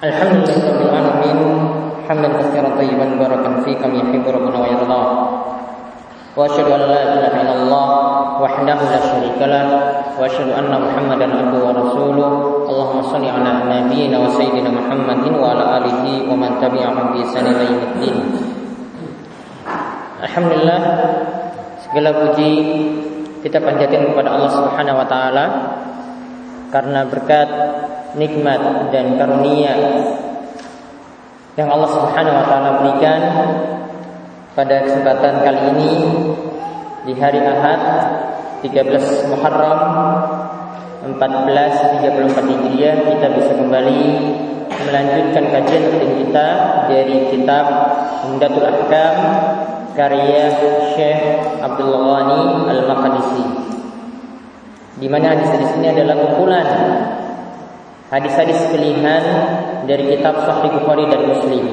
[0.00, 1.38] Alhamdulillah rabbil alamin
[2.08, 5.02] hamdan katsiran tayyiban barakan fi yuhibbu rabbuna wa yarda.
[6.32, 7.88] Wa asyhadu an la ilaha illallah
[8.40, 9.44] wahdahu la syarika
[10.16, 12.30] wa asyhadu anna Muhammadan abduhu wa rasuluh.
[12.64, 17.60] Allahumma shalli ala nabiyyina wa sayyidina Muhammadin wa ala alihi wa man tabi'ahum bi ila
[17.60, 18.16] yaumiddin.
[20.24, 20.80] Alhamdulillah
[21.84, 22.52] segala puji
[23.44, 25.44] kita panjatkan kepada Allah Subhanahu wa taala
[26.72, 27.48] karena berkat
[28.18, 29.74] nikmat dan karunia
[31.58, 33.20] yang Allah Subhanahu wa taala berikan
[34.54, 35.90] pada kesempatan kali ini
[37.04, 37.82] di hari Ahad
[38.62, 39.82] 13 Muharram
[41.04, 42.96] 1434 Hijriah.
[43.08, 44.02] Kita bisa kembali
[44.68, 46.48] melanjutkan kajian rutin kita
[46.88, 47.66] dari kitab
[48.28, 49.16] Umdatul Ahkam
[49.96, 50.44] karya
[50.94, 51.22] Syekh
[51.60, 53.44] Abdul Ghani Al-Maqdisi.
[55.00, 56.68] Di mana hadis-hadis ini adalah kumpulan
[58.10, 59.22] hadis-hadis pilihan
[59.86, 61.64] dari kitab Sahih Bukhari dan Muslim.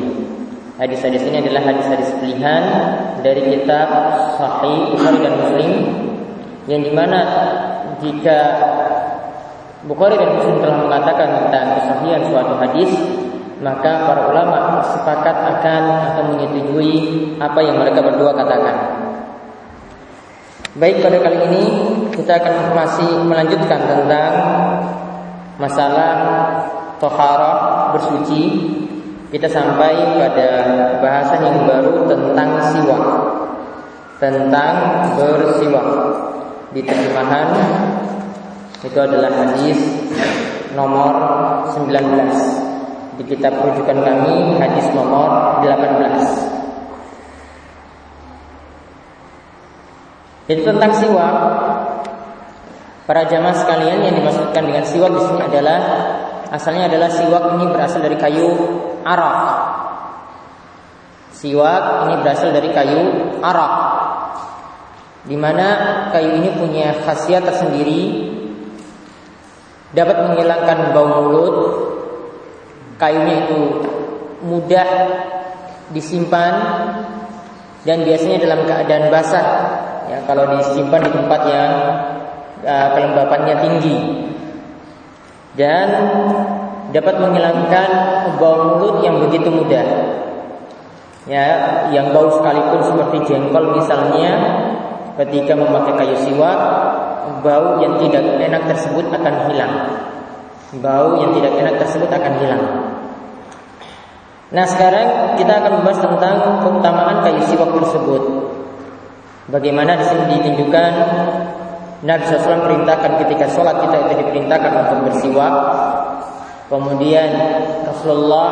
[0.78, 2.64] Hadis-hadis ini adalah hadis-hadis pilihan
[3.26, 3.90] dari kitab
[4.38, 5.72] Sahih Bukhari dan Muslim
[6.70, 7.20] yang di mana
[7.98, 8.38] jika
[9.90, 12.92] Bukhari dan Muslim telah mengatakan tentang kesahihan suatu hadis
[13.58, 16.94] maka para ulama sepakat akan atau menyetujui
[17.42, 18.78] apa yang mereka berdua katakan.
[20.78, 21.64] Baik pada kali ini
[22.14, 24.34] kita akan masih melanjutkan tentang
[25.58, 26.14] masalah
[27.02, 28.42] toharah bersuci
[29.28, 30.50] kita sampai pada
[31.04, 33.06] bahasan yang baru tentang siwak.
[34.18, 34.76] Tentang
[35.20, 35.88] bersiwak.
[36.72, 37.48] Di terjemahan
[38.86, 39.80] itu adalah hadis
[40.78, 41.14] nomor
[41.74, 46.06] 19 di kitab rujukan kami hadis nomor 18
[50.48, 51.36] Jadi tentang siwak
[53.08, 55.80] Para jamaah sekalian yang dimaksudkan dengan siwak di sini adalah
[56.52, 58.52] asalnya adalah siwak ini berasal dari kayu
[59.08, 59.40] arak.
[61.32, 63.74] Siwak ini berasal dari kayu arak.
[65.24, 65.68] Di mana
[66.12, 68.28] kayu ini punya khasiat tersendiri
[69.96, 71.56] dapat menghilangkan bau mulut.
[73.00, 73.88] Kayunya itu
[74.44, 74.90] mudah
[75.96, 76.54] disimpan
[77.88, 79.48] dan biasanya dalam keadaan basah.
[80.12, 81.72] Ya, kalau disimpan di tempat yang
[82.64, 83.98] uh, kelembapannya tinggi
[85.58, 85.90] dan
[86.94, 87.90] dapat menghilangkan
[88.40, 89.86] bau mulut yang begitu mudah.
[91.28, 91.46] Ya,
[91.92, 94.32] yang bau sekalipun seperti jengkol misalnya,
[95.20, 96.60] ketika memakai kayu siwak,
[97.44, 99.74] bau yang tidak enak tersebut akan hilang.
[100.80, 102.64] Bau yang tidak enak tersebut akan hilang.
[104.48, 108.24] Nah, sekarang kita akan membahas tentang keutamaan kayu siwak tersebut.
[109.52, 110.92] Bagaimana di sini ditunjukkan
[112.06, 115.54] Nabi SAW perintahkan ketika sholat kita itu diperintahkan untuk bersiwak.
[116.70, 117.30] Kemudian
[117.90, 118.50] Rasulullah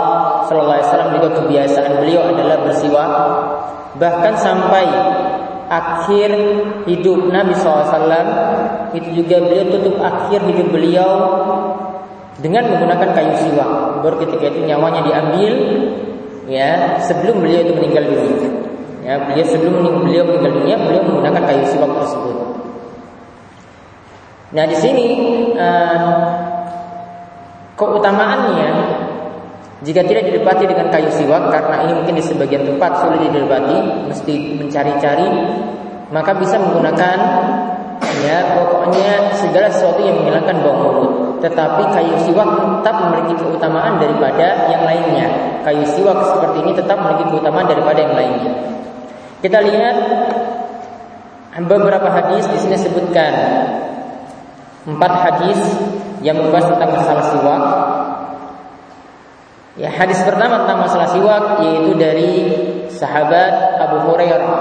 [0.50, 3.12] SAW juga kebiasaan beliau adalah bersiwak.
[4.02, 4.86] Bahkan sampai
[5.70, 6.32] akhir
[6.90, 8.10] hidup Nabi SAW
[8.98, 11.12] itu juga beliau tutup akhir hidup beliau
[12.42, 14.02] dengan menggunakan kayu siwak.
[14.02, 15.54] Baru ketika itu nyawanya diambil
[16.50, 18.50] ya sebelum beliau itu meninggal dunia.
[19.06, 22.55] Ya, beliau sebelum beliau meninggal dunia beliau menggunakan kayu siwak tersebut.
[24.56, 25.08] Nah di sini
[25.60, 26.00] uh,
[27.76, 28.72] keutamaannya
[29.84, 34.56] jika tidak didapati dengan kayu siwak karena ini mungkin di sebagian tempat sulit didapati, mesti
[34.58, 35.28] mencari-cari,
[36.10, 37.18] maka bisa menggunakan
[38.24, 41.12] ya pokoknya segala sesuatu yang menghilangkan bau mulut.
[41.44, 45.28] Tetapi kayu siwak tetap memiliki keutamaan daripada yang lainnya.
[45.68, 48.54] Kayu siwak seperti ini tetap memiliki keutamaan daripada yang lainnya.
[49.44, 49.96] Kita lihat
[51.68, 53.34] beberapa hadis di sini sebutkan
[54.86, 55.60] empat hadis
[56.22, 57.64] yang membahas tentang masalah siwak.
[59.76, 62.32] Ya, hadis pertama tentang masalah siwak yaitu dari
[62.88, 64.56] sahabat Abu Hurairah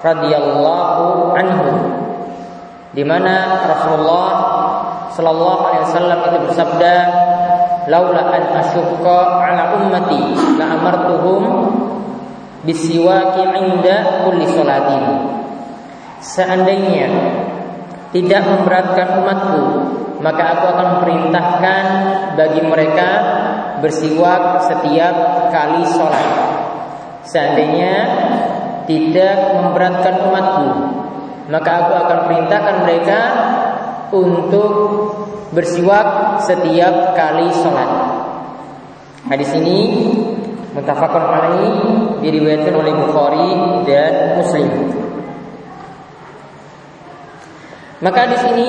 [0.00, 1.70] radhiyallahu anhu
[2.96, 4.28] di mana Rasulullah
[5.12, 6.94] sallallahu alaihi wasallam itu bersabda
[7.92, 11.42] laula an asyqa ala ummati la amartuhum
[12.64, 15.04] bisiwaki inda kulli salatin
[16.24, 17.08] seandainya
[18.12, 19.62] tidak memberatkan umatku,
[20.20, 21.84] maka aku akan memerintahkan
[22.36, 23.08] bagi mereka
[23.80, 26.28] bersiwak setiap kali sholat.
[27.24, 27.94] Seandainya
[28.84, 30.68] tidak memberatkan umatku,
[31.48, 33.20] maka aku akan perintahkan mereka
[34.12, 34.72] untuk
[35.56, 37.90] bersiwak setiap kali sholat.
[39.24, 39.78] Hadis ini
[40.76, 41.74] mutafakun alaih
[42.20, 43.50] diriwayatkan oleh Bukhari
[43.88, 44.68] dan Muslim.
[48.02, 48.68] Maka di sini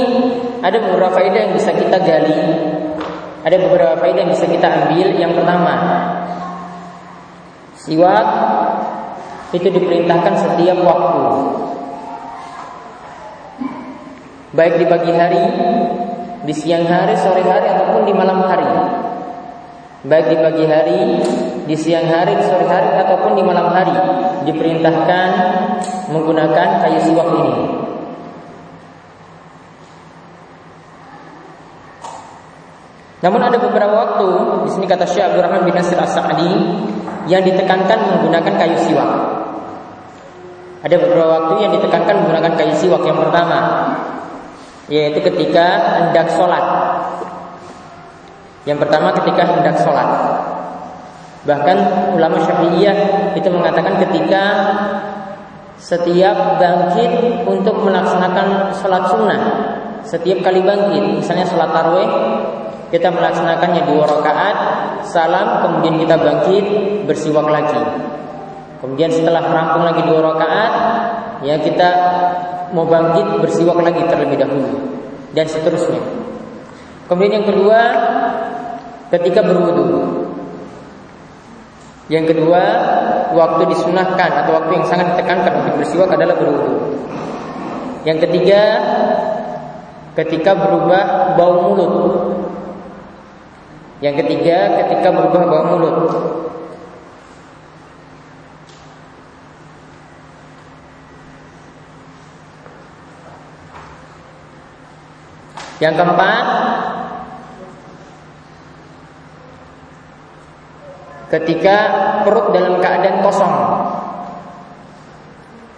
[0.62, 2.38] ada beberapa faedah yang bisa kita gali
[3.41, 5.09] Ada beberapa faedah yang bisa kita ambil.
[5.18, 5.74] Yang pertama,
[7.75, 8.27] siwak
[9.51, 11.25] itu diperintahkan setiap waktu.
[14.53, 15.44] Baik di pagi hari,
[16.45, 18.69] di siang hari, sore hari ataupun di malam hari.
[20.07, 21.00] Baik di pagi hari,
[21.68, 23.97] di siang hari, di sore hari ataupun di malam hari
[24.45, 25.30] diperintahkan
[26.13, 27.93] menggunakan kayu siwak ini.
[33.24, 34.28] Namun ada beberapa waktu
[34.68, 36.52] di sini kata Syekh Abdul Rahman bin Nasir As-Sa'di
[37.31, 39.10] yang ditekankan menggunakan kayu siwak.
[40.84, 43.00] Ada beberapa waktu yang ditekankan menggunakan kayu siwak.
[43.08, 43.60] Yang pertama,
[44.92, 45.66] yaitu ketika
[46.04, 46.66] hendak sholat.
[48.68, 50.10] Yang pertama ketika hendak sholat.
[51.48, 51.78] Bahkan
[52.19, 52.98] ulama Syafi'iyah
[53.40, 54.44] itu mengatakan ketika
[55.80, 59.42] setiap bangkit untuk melaksanakan sholat sunnah,
[60.04, 62.12] setiap kali bangkit, misalnya sholat tarawih,
[62.94, 64.57] kita melaksanakannya dua rakaat,
[65.10, 66.66] salam, kemudian kita bangkit
[67.10, 67.81] bersiwak lagi.
[68.86, 70.74] Kemudian setelah rampung lagi dua rakaat,
[71.42, 71.90] ya kita
[72.78, 74.94] mau bangkit bersiwak lagi terlebih dahulu
[75.34, 76.06] dan seterusnya.
[77.10, 77.80] Kemudian yang kedua,
[79.10, 79.90] ketika berwudu.
[82.13, 82.62] Yang kedua,
[83.34, 86.94] waktu disunahkan atau waktu yang sangat ditekankan untuk bersiwak adalah berwudu.
[88.06, 88.62] Yang ketiga,
[90.13, 92.32] ketika berubah bau mulut
[94.04, 95.96] yang ketiga, ketika berubah bau mulut.
[105.80, 106.46] Yang keempat,
[111.32, 111.76] ketika
[112.28, 113.56] perut dalam keadaan kosong.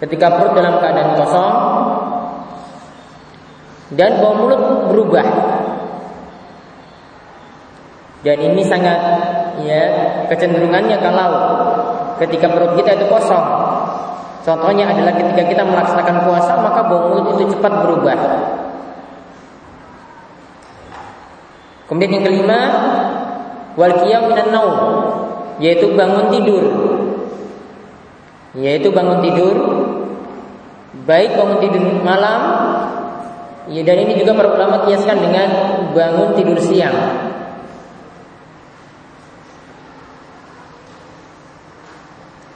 [0.02, 1.54] Ketika perut dalam keadaan kosong
[3.94, 5.55] dan bau mulut berubah
[8.26, 8.98] dan ini sangat
[9.62, 9.82] ya
[10.26, 11.30] kecenderungannya kalau
[12.18, 13.46] ketika perut kita itu kosong.
[14.42, 18.18] Contohnya adalah ketika kita melaksanakan puasa maka bau itu cepat berubah.
[21.86, 22.58] Kemudian yang kelima
[23.78, 23.94] wal
[25.62, 26.64] yaitu bangun tidur.
[28.58, 29.56] Yaitu bangun tidur
[31.06, 32.40] baik bangun tidur malam
[33.70, 35.48] ya dan ini juga para ulama kiaskan dengan
[35.94, 37.25] bangun tidur siang.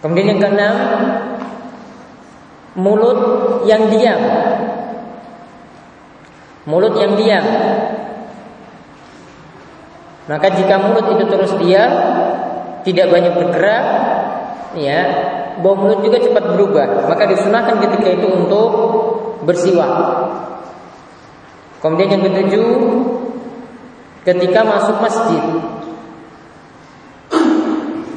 [0.01, 0.77] Kemudian yang keenam,
[2.73, 3.21] mulut
[3.69, 4.21] yang diam.
[6.65, 7.45] Mulut yang diam.
[10.25, 11.93] Maka jika mulut itu terus diam,
[12.81, 13.85] tidak banyak bergerak,
[14.79, 15.01] ya,
[15.61, 17.11] bau mulut juga cepat berubah.
[17.11, 18.71] Maka disunahkan ketika itu untuk
[19.45, 19.93] bersiwak.
[21.81, 22.69] Kemudian yang ketujuh,
[24.25, 25.45] ketika masuk masjid.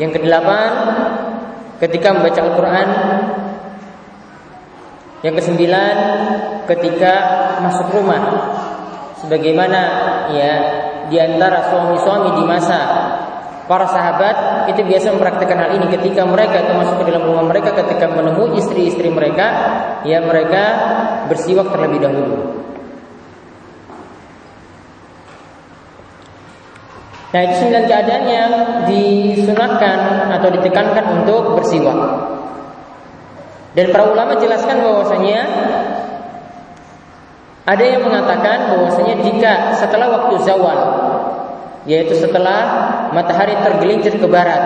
[0.01, 0.71] Yang kedelapan,
[1.81, 2.87] ketika membaca Al-Quran.
[5.23, 5.95] Yang kesembilan
[6.67, 7.13] ketika
[7.63, 8.21] masuk rumah.
[9.23, 9.81] Sebagaimana
[10.35, 10.53] ya
[11.07, 12.79] di antara suami-suami di masa
[13.71, 15.87] para sahabat itu biasa mempraktikkan hal ini.
[15.87, 19.47] Ketika mereka itu masuk ke dalam rumah mereka ketika menemui istri-istri mereka
[20.03, 20.63] ya mereka
[21.31, 22.63] bersiwak terlebih dahulu
[27.33, 28.51] Nah itu sembilan keadaan yang
[28.85, 31.99] disunahkan atau ditekankan untuk bersiwak.
[33.73, 35.41] Dan para ulama jelaskan bahwasanya
[37.65, 40.79] ada yang mengatakan bahwasanya jika setelah waktu zawal,
[41.89, 42.59] yaitu setelah
[43.17, 44.61] matahari tergelincir ke barat,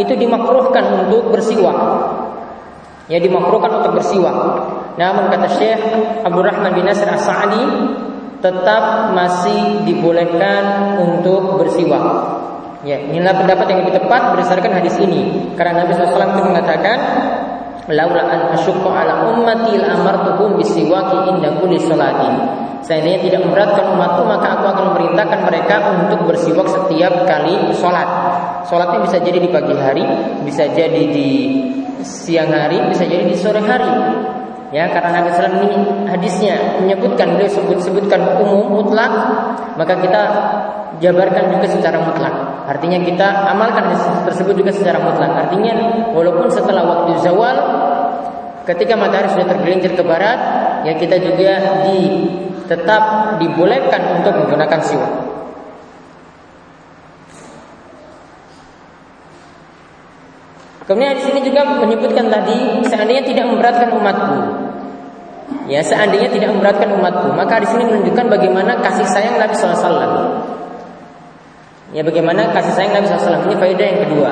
[0.00, 1.76] itu dimakruhkan untuk bersiwak.
[3.12, 4.36] Ya dimakruhkan untuk bersiwak.
[4.96, 5.78] Namun kata Syekh
[6.24, 7.62] Abdurrahman bin Nasir As-Sa'di
[8.46, 12.06] tetap masih dibolehkan untuk bersiwak.
[12.86, 15.50] Ya, inilah pendapat yang lebih tepat berdasarkan hadis ini.
[15.58, 16.98] Karena Nabi SAW itu mengatakan,
[17.90, 22.30] "Laula an asyqa ala ummati la amartuhum bisiwaki inda kulli salati."
[22.86, 28.06] Seandainya tidak memberatkan umatku maka aku akan memerintahkan mereka untuk bersiwak setiap kali sholat.
[28.70, 30.06] Sholatnya bisa jadi di pagi hari,
[30.46, 31.30] bisa jadi di
[32.06, 33.90] siang hari, bisa jadi di sore hari.
[34.76, 39.08] Ya, karena Nabi SAW ini hadisnya menyebutkan beliau sebut sebutkan umum mutlak,
[39.72, 40.22] maka kita
[41.00, 42.34] jabarkan juga secara mutlak.
[42.68, 43.24] Artinya kita
[43.56, 45.32] amalkan hadis tersebut juga secara mutlak.
[45.32, 45.72] Artinya
[46.12, 47.56] walaupun setelah waktu zawal
[48.68, 50.38] ketika matahari sudah tergelincir ke barat,
[50.84, 52.28] ya kita juga di
[52.68, 53.02] tetap
[53.40, 55.12] dibolehkan untuk menggunakan siwak.
[60.86, 64.38] Kemudian di sini juga menyebutkan tadi seandainya tidak memberatkan umatku.
[65.66, 70.46] Ya, seandainya tidak memberatkan umatku, maka di sini menunjukkan bagaimana kasih sayang Nabi SAW.
[71.90, 74.30] Ya bagaimana kasih sayang Nabi SAW ini faedah yang kedua.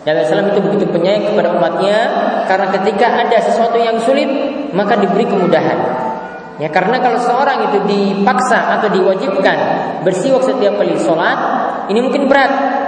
[0.00, 1.98] Nabi SAW itu begitu penyayang kepada umatnya
[2.50, 4.26] karena ketika ada sesuatu yang sulit
[4.74, 5.78] maka diberi kemudahan.
[6.56, 9.58] Ya karena kalau seorang itu dipaksa atau diwajibkan
[10.04, 11.38] bersiwak setiap kali sholat
[11.92, 12.79] ini mungkin berat.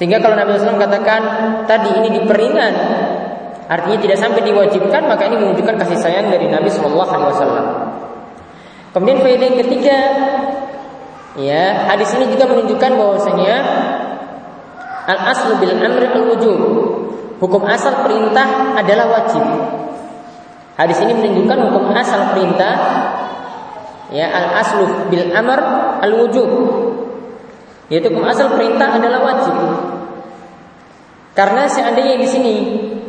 [0.00, 1.22] Sehingga kalau Nabi SAW katakan
[1.68, 2.72] tadi ini diperingan
[3.68, 7.66] artinya tidak sampai diwajibkan maka ini menunjukkan kasih sayang dari Nabi Wasallam.
[8.96, 9.98] Kemudian faedah yang ketiga,
[11.36, 13.56] ya hadis ini juga menunjukkan bahwasanya
[15.10, 16.60] Al aslu bil amri al wujub.
[17.40, 19.42] Hukum asal perintah adalah wajib.
[20.76, 22.74] Hadis ini menunjukkan hukum asal perintah
[24.12, 25.60] ya al aslu bil amr
[26.04, 26.50] al wujub.
[27.90, 29.54] Yaitu hukum asal perintah adalah wajib.
[31.34, 32.54] Karena seandainya di sini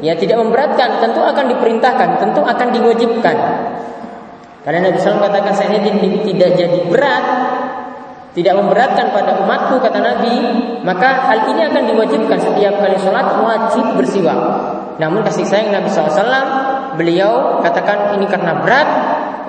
[0.02, 3.38] ya tidak memberatkan, tentu akan diperintahkan, tentu akan diwajibkan.
[4.62, 7.26] Karena Nabi SAW katakan saya ini tidak jadi berat
[8.32, 10.36] tidak memberatkan pada umatku kata Nabi,
[10.88, 14.40] maka hal ini akan diwajibkan setiap kali sholat wajib bersiwak.
[15.04, 18.90] Namun kasih sayang Nabi SAW, beliau katakan ini karena berat,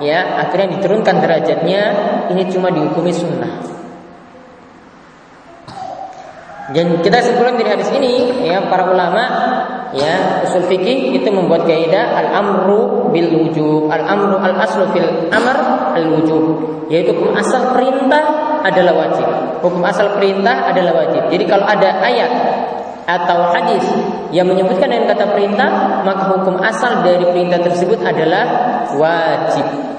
[0.03, 1.81] ya akhirnya diturunkan derajatnya.
[2.27, 3.82] Ini cuma dihukumi sunnah.
[6.73, 9.23] Dan kita simpulkan dari hadis ini, ya para ulama,
[9.93, 15.29] ya usul fikih itu membuat kaidah al amru bil wujub, al amru al aslu fil
[15.29, 15.57] amr
[15.93, 16.45] al wujub,
[16.89, 19.29] yaitu hukum asal perintah adalah wajib.
[19.61, 21.29] Hukum asal perintah adalah wajib.
[21.29, 22.31] Jadi kalau ada ayat
[23.05, 23.85] atau hadis
[24.33, 28.45] yang menyebutkan dengan kata perintah, maka hukum asal dari perintah tersebut adalah
[28.97, 29.92] wajib.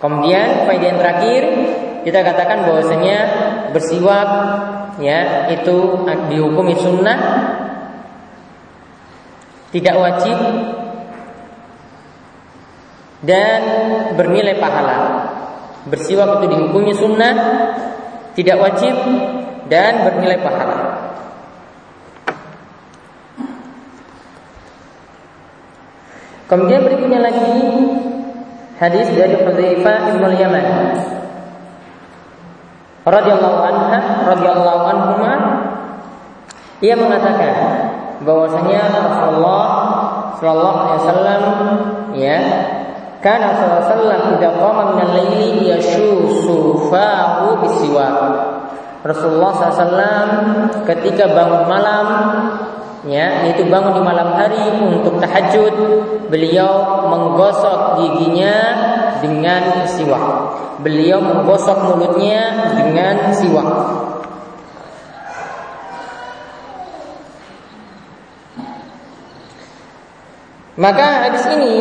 [0.00, 1.42] Kemudian faedah yang terakhir
[2.08, 3.18] kita katakan bahwasanya
[3.76, 4.28] bersiwak
[4.96, 7.18] ya itu dihukumi sunnah
[9.70, 10.38] tidak wajib
[13.20, 13.60] dan
[14.16, 14.98] bernilai pahala.
[15.84, 17.34] Bersiwak itu dihukumi sunnah
[18.32, 18.96] tidak wajib
[19.68, 20.80] dan bernilai pahala.
[26.48, 27.62] Kemudian berikutnya lagi
[28.80, 30.66] Hadis dari Hudzaifah bin Yaman.
[33.04, 35.32] Radhiyallahu anha, radhiyallahu anhuma
[36.80, 37.54] ia mengatakan
[38.24, 39.68] bahwasanya Rasulullah
[40.40, 41.42] sallallahu alaihi wasallam
[42.16, 42.38] ya
[43.20, 46.56] karena sallallahu alaihi wasallam idza qama min al-laili yashusu
[47.60, 48.16] bisiwak.
[49.00, 50.28] Rasulullah SAW
[50.84, 52.06] ketika bangun malam
[53.08, 54.60] ya yaitu bangun di malam hari
[54.92, 55.74] untuk tahajud
[56.28, 58.56] beliau menggosok giginya
[59.20, 60.24] dengan siwak.
[60.80, 63.68] Beliau menggosok mulutnya dengan siwak.
[70.80, 71.76] Maka hadis ini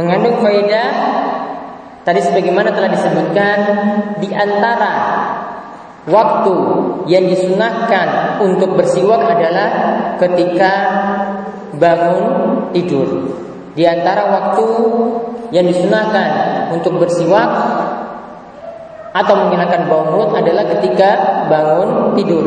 [0.00, 0.90] mengandung faedah.
[2.06, 3.58] Tadi sebagaimana telah disebutkan
[4.22, 4.94] di antara
[6.06, 6.56] Waktu
[7.10, 9.68] yang disunahkan untuk bersiwak adalah
[10.22, 10.72] ketika
[11.74, 12.22] bangun
[12.70, 13.34] tidur.
[13.74, 14.66] Di antara waktu
[15.50, 16.30] yang disunahkan
[16.78, 17.50] untuk bersiwak
[19.16, 21.10] atau menghilangkan bau mulut adalah ketika
[21.50, 22.46] bangun tidur.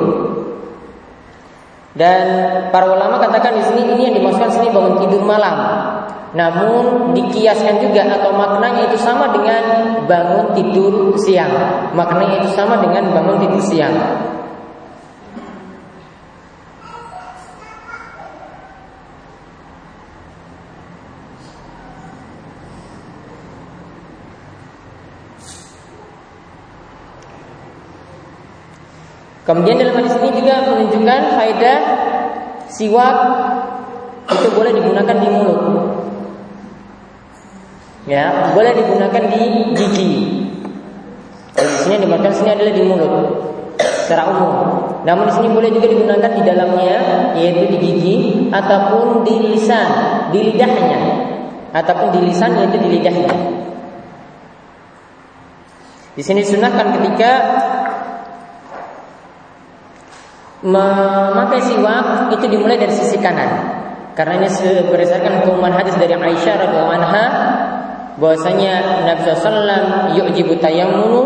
[1.97, 2.25] Dan
[2.71, 5.57] para ulama katakan di sini ini yang dimaksudkan sini bangun tidur malam.
[6.29, 11.49] Namun dikiaskan juga atau maknanya itu sama dengan bangun tidur siang.
[11.97, 13.97] Maknanya itu sama dengan bangun tidur siang.
[29.49, 31.79] Kemudian dalam hadis ini juga menunjukkan faedah
[32.69, 33.17] siwak
[34.29, 35.88] itu boleh digunakan di mulut
[38.09, 39.41] ya boleh digunakan di
[39.77, 40.11] gigi.
[41.53, 43.13] Kalau di sini dimakan sini adalah di mulut
[44.09, 44.57] secara umum.
[45.05, 46.97] Namun di sini boleh juga digunakan di dalamnya
[47.37, 48.17] yaitu di gigi
[48.49, 49.87] ataupun di lisan,
[50.33, 50.99] di lidahnya
[51.69, 53.33] ataupun di lisan yaitu di lidahnya.
[56.17, 57.31] Di sini sunahkan ketika
[60.65, 63.77] memakai siwak itu dimulai dari sisi kanan.
[64.17, 64.51] Karena ini
[64.91, 67.25] berdasarkan hukuman hadis dari Aisyah radhiyallahu anha
[68.19, 71.21] bahwasanya Nabi SAW yu'jibu tayammunu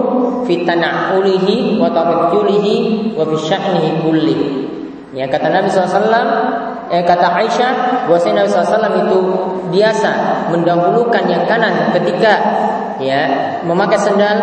[0.45, 2.75] fi tana'ulihi wa tawajjulihi
[3.17, 4.37] wa fi sya'nihi kulli.
[5.13, 6.09] Ya kata Nabi SAW
[6.93, 7.73] eh, kata Aisyah
[8.05, 9.19] bahwasanya Nabi SAW itu
[9.73, 10.11] biasa
[10.53, 12.33] mendahulukan yang kanan ketika
[13.01, 13.21] ya
[13.65, 14.37] memakai sendal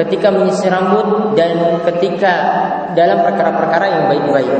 [0.00, 2.32] ketika menyisir rambut dan ketika
[2.96, 4.56] dalam perkara-perkara yang baik-baik.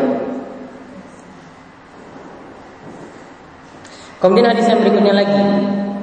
[4.21, 5.41] Kemudian hadis yang berikutnya lagi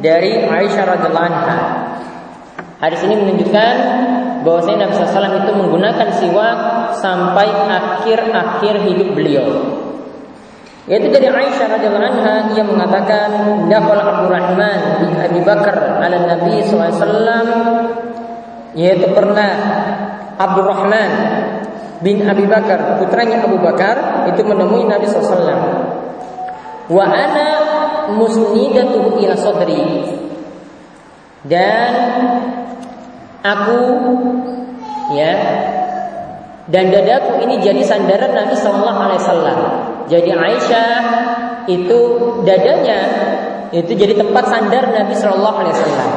[0.02, 1.60] dari Aisyah radhiallahu anha.
[2.78, 3.76] Hadis ini menunjukkan
[4.46, 6.58] bahwasanya Nabi SAW itu menggunakan siwak
[7.02, 9.48] sampai akhir-akhir hidup beliau.
[10.88, 13.30] Yaitu dari Aisyah radhiyallahu anha ia mengatakan
[13.68, 17.50] dakhala Abdurrahman bin Abi Bakar ala Nabi SAW
[18.78, 19.52] yaitu pernah
[20.38, 21.12] Abdurrahman
[22.06, 25.60] bin Abi Bakar putranya Abu Bakar itu menemui Nabi SAW.
[26.88, 27.48] Wa ana
[28.16, 29.84] musnidatuhu ila sadri
[31.48, 31.92] dan
[33.44, 33.82] aku
[35.16, 35.36] ya
[36.68, 39.60] dan dadaku ini jadi sandaran Nabi Shallallahu Alaihi Wasallam.
[40.12, 40.92] Jadi Aisyah
[41.72, 42.00] itu
[42.44, 43.00] dadanya
[43.72, 46.12] itu jadi tempat sandar Nabi Shallallahu Alaihi Wasallam.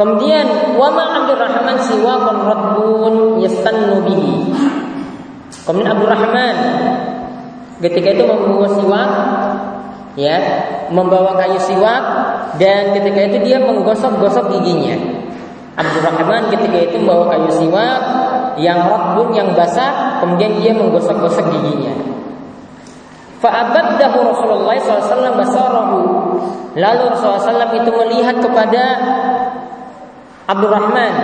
[0.00, 0.46] Kemudian
[0.80, 4.48] wama Abdurrahman siwa konrobun yastannu bihi.
[5.68, 6.56] Kemudian Abdurrahman
[7.84, 9.10] ketika itu membawa siwak
[10.20, 10.36] ya
[10.92, 12.02] membawa kayu siwak
[12.60, 15.00] dan ketika itu dia menggosok-gosok giginya.
[15.80, 18.00] Abdurrahman ketika itu membawa kayu siwak
[18.60, 21.96] yang rotbun yang basah kemudian dia menggosok-gosok giginya.
[23.40, 26.00] Fa'abaddahu Rasulullah SAW basarahu.
[26.76, 28.84] Lalu Rasulullah SAW itu melihat kepada
[30.44, 31.14] Abdurrahman.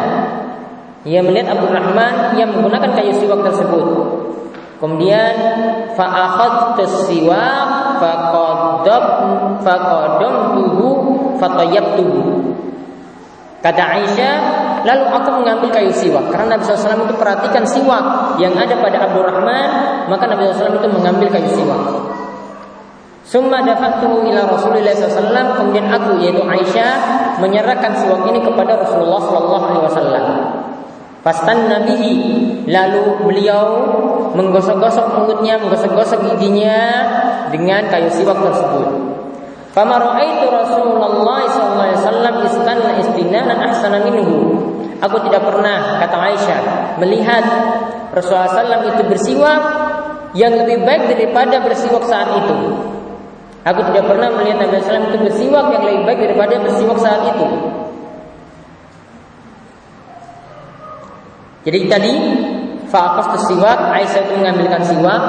[1.05, 3.85] Ia melihat Abdurrahman yang menggunakan kayu siwak tersebut.
[4.81, 5.35] Kemudian
[5.93, 9.05] fa'akhadtu siwak faqadab
[9.63, 10.87] faqadamtuhu
[11.37, 12.23] fatayabtuhu.
[13.61, 14.35] Kata Aisyah,
[14.87, 19.69] lalu aku mengambil kayu siwak karena Nabi SAW itu perhatikan siwak yang ada pada Abdurrahman,
[20.07, 21.83] maka Nabi SAW itu mengambil kayu siwak.
[23.27, 26.93] Summa dafatuhu ila Rasulullah SAW kemudian aku yaitu Aisyah
[27.43, 30.56] menyerahkan siwak ini kepada Rasulullah SAW.
[31.27, 31.99] Pastan Nabi
[32.71, 33.67] lalu beliau
[34.39, 36.79] menggosok-gosok mulutnya, menggosok-gosok giginya
[37.51, 38.87] dengan kayu siwak tersebut.
[39.75, 44.55] Fama raaitu Rasulullah sallallahu alaihi wasallam istanna istinanan ahsana minhu.
[45.03, 46.61] Aku tidak pernah kata Aisyah
[47.03, 47.43] melihat
[48.15, 49.61] Rasulullah SAW itu bersiwak
[50.39, 52.55] yang lebih baik daripada bersiwak saat itu.
[53.67, 57.47] Aku tidak pernah melihat Nabi SAW itu bersiwak yang lebih baik daripada bersiwak saat itu.
[61.67, 62.13] Jadi tadi
[62.87, 65.23] Faqas siwak Aisyah itu mengambilkan siwak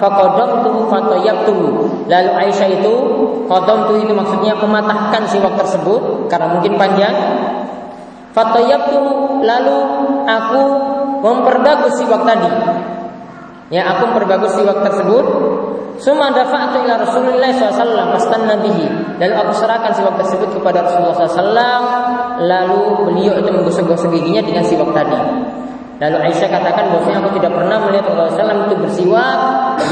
[0.00, 1.54] Faqadam tu fatoyab tu
[2.08, 2.94] Lalu Aisyah itu
[3.44, 7.12] Qadam tu itu maksudnya mematahkan siwak tersebut Karena mungkin panjang.
[8.32, 9.00] Fatoyab tu
[9.44, 9.78] Lalu
[10.24, 10.62] aku
[11.22, 12.50] memperbagus siwak tadi.
[13.68, 15.24] Ya aku memperbagus siwak tersebut.
[16.00, 21.84] Suma dafa'tu ila Rasulullah SAW Pastan nabihi Lalu aku serahkan siwak tersebut kepada Rasulullah SAW
[22.40, 25.20] Lalu beliau itu menggosok-gosok giginya dengan siwak tadi
[26.02, 29.38] Lalu Aisyah katakan bahwasanya aku tidak pernah melihat Rasulullah SAW itu bersiwak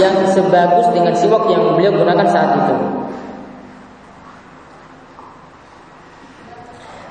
[0.02, 2.74] yang sebagus dengan siwak yang beliau gunakan saat itu.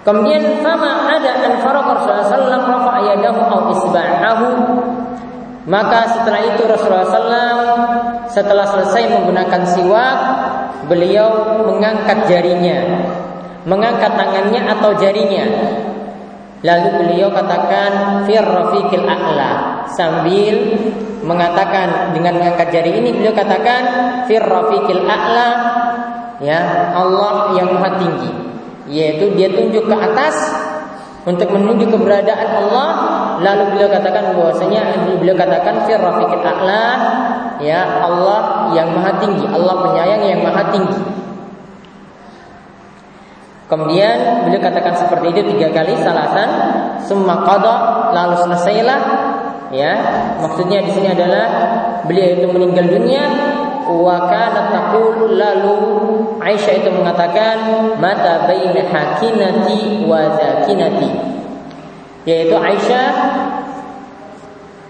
[0.04, 2.60] Kemudian fama ada an Rasulullah SAW
[5.70, 7.60] maka setelah itu Rasulullah SAW
[8.28, 10.18] setelah selesai menggunakan siwak
[10.92, 13.06] beliau mengangkat jarinya
[13.64, 15.46] mengangkat tangannya atau jarinya
[16.60, 19.84] Lalu beliau katakan fir rafiqil a'la.
[19.96, 20.76] Sambil
[21.24, 23.82] mengatakan dengan mengangkat jari ini beliau katakan
[24.28, 25.50] fir rafiqil a'la.
[26.44, 28.32] Ya Allah yang maha tinggi.
[28.92, 30.36] Yaitu dia tunjuk ke atas
[31.24, 32.90] untuk menuju keberadaan Allah.
[33.40, 36.86] Lalu beliau katakan bahwasanya beliau katakan fir rafiqil a'la.
[37.64, 39.48] Ya Allah yang maha tinggi.
[39.48, 41.29] Allah penyayang yang maha tinggi
[43.70, 46.50] Kemudian beliau katakan seperti itu tiga kali salasan,
[47.06, 49.02] semua qada lalu selesailah
[49.70, 49.94] ya.
[50.42, 51.46] Maksudnya di sini adalah
[52.10, 53.24] beliau itu meninggal dunia
[53.90, 54.30] wa
[54.70, 55.78] taqul lalu
[56.38, 57.58] Aisyah itu mengatakan
[57.98, 61.10] mata baina hakinati wa zakinati
[62.30, 63.10] yaitu Aisyah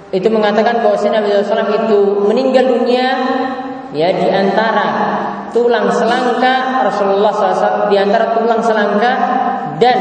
[0.10, 3.08] itu mengatakan bahwa Nabi SAW itu meninggal dunia
[3.94, 5.09] ya di antara
[5.52, 9.12] tulang selangka Rasulullah SAW di antara tulang selangka
[9.82, 10.00] dan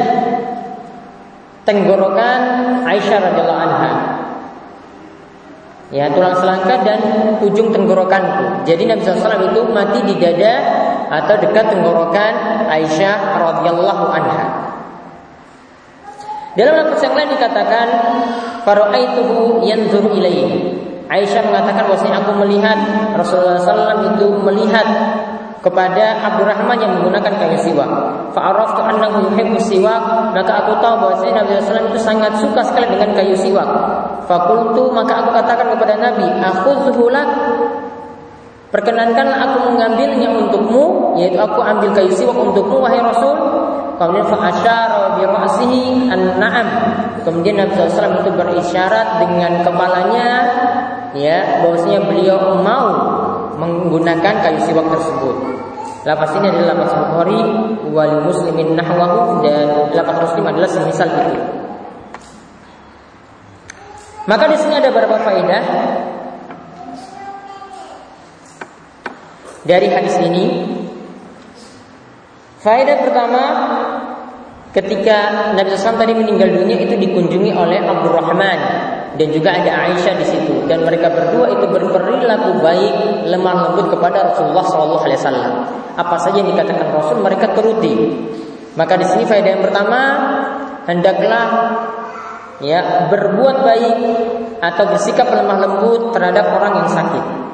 [1.69, 2.41] tenggorokan
[2.89, 3.93] Aisyah radhiyallahu anha.
[5.89, 7.01] Ya, tulang selangka dan
[7.41, 8.69] ujung tenggorokanku.
[8.69, 10.55] Jadi Nabi SAW itu mati di dada
[11.09, 14.69] atau dekat tenggorokan Aisyah radhiyallahu anha.
[16.57, 17.87] Dalam lafaz yang lain dikatakan
[18.67, 20.77] faraaituhu yanzur ilaihi.
[21.09, 22.79] Aisyah mengatakan bahwasanya aku melihat
[23.17, 24.85] Rasulullah SAW itu melihat
[25.59, 27.91] kepada Abdurrahman yang menggunakan kayu siwak.
[28.31, 33.11] Fa'araftu annahu yuhibbu siwak, maka aku tahu bahwa Nabi SAW itu sangat suka sekali dengan
[33.19, 33.67] kayu siwak.
[34.31, 36.71] Fakultu maka aku katakan kepada Nabi, aku
[37.11, 37.29] lak
[38.69, 43.33] Perkenankanlah aku mengambilnya untukmu, yaitu aku ambil kayu siwak untukmu wahai Rasul.
[43.97, 46.69] Kemudian fa'asyara bi ra'sihi an-na'am.
[47.25, 50.29] Kemudian Nabi SAW itu berisyarat dengan kepalanya
[51.17, 52.89] ya bahwasanya beliau mau
[53.59, 55.37] menggunakan kayu siwak tersebut.
[56.07, 57.41] Lapas ini adalah lapas Bukhari
[57.91, 61.43] wal muslimin nahwahu dan lapas muslim adalah semisal itu.
[64.31, 65.65] Maka di sini ada beberapa faedah
[69.67, 70.47] dari hadis ini.
[72.63, 73.43] Faedah pertama,
[74.77, 78.61] ketika Nabi SAW tadi meninggal dunia itu dikunjungi oleh Abdurrahman
[79.17, 82.95] dan juga ada Aisyah di situ dan mereka berdua itu berperilaku baik
[83.31, 85.53] lemah lembut kepada Rasulullah SAW.
[85.97, 87.95] Apa saja yang dikatakan Rasul mereka turuti.
[88.77, 90.01] Maka di sini faedah yang pertama
[90.87, 91.47] hendaklah
[92.61, 93.97] ya berbuat baik
[94.61, 97.48] atau bersikap lemah lembut terhadap orang yang sakit.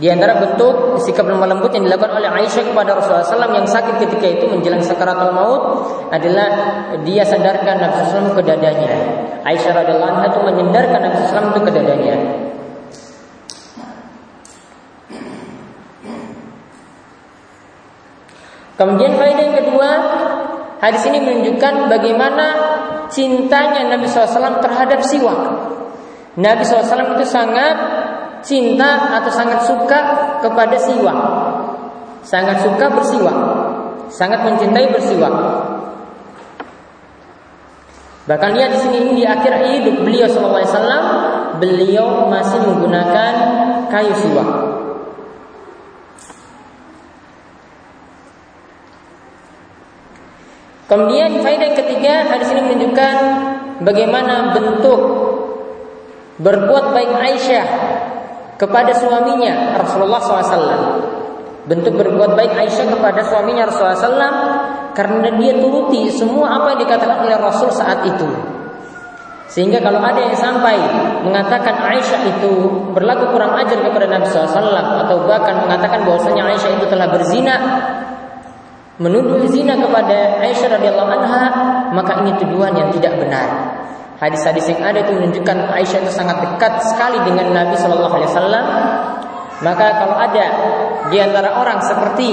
[0.00, 4.00] Di antara bentuk sikap lemah lembut yang dilakukan oleh Aisyah kepada Rasulullah SAW yang sakit
[4.00, 5.62] ketika itu menjelang sakaratul maut
[6.08, 6.48] adalah
[7.04, 8.88] dia sadarkan Nabi SAW ke dadanya.
[9.44, 12.16] Aisyah radhiallahu anha itu menyandarkan Nabi SAW itu ke dadanya.
[18.80, 19.90] Kemudian faedah yang kedua,
[20.80, 22.46] hadis ini menunjukkan bagaimana
[23.12, 25.40] cintanya Nabi SAW terhadap siwak.
[26.40, 27.76] Nabi SAW itu sangat
[28.44, 29.98] cinta atau sangat suka
[30.40, 31.18] kepada siwak.
[32.24, 33.38] Sangat suka bersiwak.
[34.10, 35.34] Sangat mencintai bersiwak.
[38.28, 43.32] Bahkan lihat di sini ini di akhir hidup beliau SAW, beliau masih menggunakan
[43.88, 44.50] kayu siwak.
[50.90, 53.14] Kemudian faedah yang ketiga hadis ini menunjukkan
[53.86, 55.00] bagaimana bentuk
[56.42, 57.66] berbuat baik Aisyah
[58.60, 60.76] kepada suaminya Rasulullah SAW.
[61.64, 64.36] Bentuk berbuat baik Aisyah kepada suaminya Rasulullah SAW
[64.92, 68.28] karena dia turuti semua apa yang dikatakan oleh Rasul saat itu.
[69.50, 70.78] Sehingga kalau ada yang sampai
[71.26, 72.52] mengatakan Aisyah itu
[72.94, 77.56] berlaku kurang ajar kepada Nabi SAW atau bahkan mengatakan bahwasanya Aisyah itu telah berzina,
[79.00, 81.42] menuduh zina kepada Aisyah radhiyallahu anha,
[81.96, 83.69] maka ini tuduhan yang tidak benar.
[84.20, 88.64] Hadis-hadis yang ada itu menunjukkan Aisyah itu sangat dekat sekali dengan Nabi Shallallahu Alaihi Wasallam.
[89.64, 90.46] Maka kalau ada
[91.08, 92.30] di antara orang seperti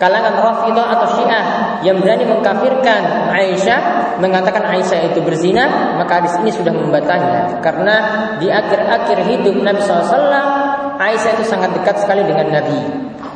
[0.00, 1.44] kalangan Rafidah atau Syiah
[1.84, 3.80] yang berani mengkafirkan Aisyah,
[4.24, 7.60] mengatakan Aisyah itu berzina, maka hadis ini sudah membatanya.
[7.60, 7.96] Karena
[8.40, 12.80] di akhir-akhir hidup Nabi SAW, Aisyah itu sangat dekat sekali dengan Nabi.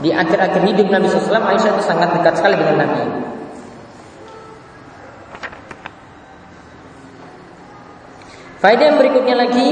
[0.00, 3.28] Di akhir-akhir hidup Nabi SAW, Aisyah itu sangat dekat sekali dengan Nabi.
[8.58, 9.68] Faedah yang berikutnya lagi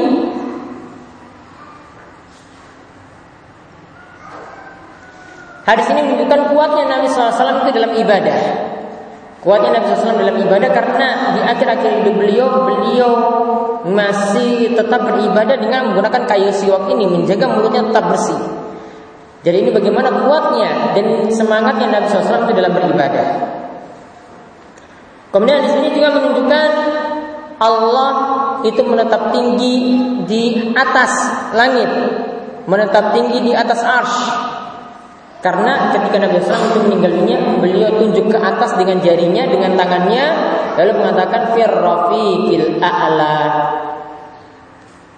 [5.67, 8.39] Hadis ini menunjukkan kuatnya Nabi SAW itu dalam ibadah.
[9.43, 13.13] Kuatnya Nabi SAW dalam ibadah karena di akhir-akhir hidup beliau, beliau
[13.83, 18.39] masih tetap beribadah dengan menggunakan kayu siwak ini, menjaga mulutnya tetap bersih.
[19.43, 23.27] Jadi ini bagaimana kuatnya dan semangatnya Nabi SAW itu dalam beribadah.
[25.35, 26.69] Kemudian di sini juga menunjukkan
[27.57, 28.13] Allah
[28.69, 29.77] itu menetap tinggi
[30.29, 31.13] di atas
[31.57, 31.89] langit,
[32.69, 34.21] menetap tinggi di atas arsh.
[35.41, 40.27] Karena ketika Nabi SAW itu meninggal dunia, beliau tunjuk ke atas dengan jarinya, dengan tangannya,
[40.75, 43.39] lalu mengatakan firrafiqil a'la.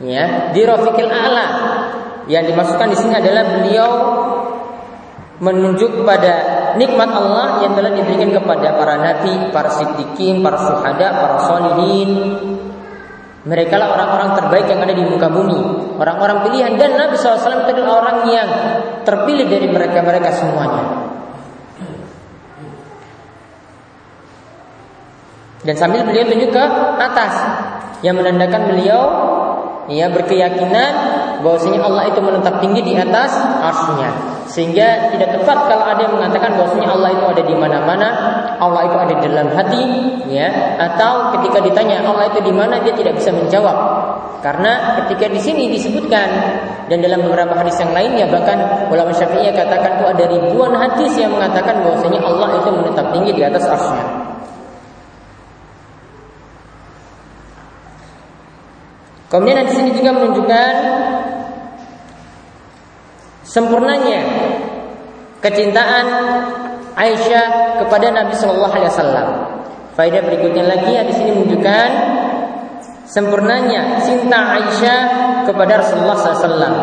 [0.05, 1.47] Ya, di rafiqil a'la.
[2.29, 3.91] Yang dimasukkan di sini adalah beliau
[5.41, 11.37] menunjuk pada nikmat Allah yang telah diberikan kepada para nabi, para siddiqin, para syuhada, para
[11.45, 12.11] solihin.
[13.49, 15.61] Mereka lah orang-orang terbaik yang ada di muka bumi,
[15.97, 18.49] orang-orang pilihan dan Nabi SAW adalah orang yang
[19.09, 20.85] terpilih dari mereka-mereka semuanya.
[25.65, 26.65] Dan sambil beliau tunjuk ke
[27.03, 27.35] atas
[28.05, 29.03] yang menandakan beliau
[29.91, 30.93] ya berkeyakinan
[31.43, 34.11] bahwasanya Allah itu menetap tinggi di atas arsy-Nya.
[34.49, 38.09] Sehingga tidak tepat kalau ada yang mengatakan bahwasanya Allah itu ada di mana-mana,
[38.57, 39.83] Allah itu ada di dalam hati,
[40.33, 40.49] ya.
[40.81, 43.77] Atau ketika ditanya Allah itu di mana, dia tidak bisa menjawab.
[44.39, 46.29] Karena ketika di sini disebutkan
[46.87, 51.35] dan dalam beberapa hadis yang lainnya bahkan ulama Syafi'iyah katakan itu ada ribuan hadis yang
[51.35, 54.28] mengatakan bahwasanya Allah itu menetap tinggi di atas arsy-Nya.
[59.29, 60.73] Kemudian di sini juga menunjukkan
[63.45, 64.21] sempurnanya
[65.45, 66.07] kecintaan
[66.97, 67.47] Aisyah
[67.85, 69.29] kepada Nabi Shallallahu Alaihi Wasallam.
[69.95, 71.89] Faedah berikutnya lagi di sini menunjukkan
[73.09, 75.01] sempurnanya cinta Aisyah
[75.49, 76.77] kepada Rasulullah SAW.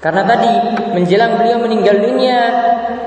[0.00, 0.52] Karena tadi
[0.96, 2.38] menjelang beliau meninggal dunia,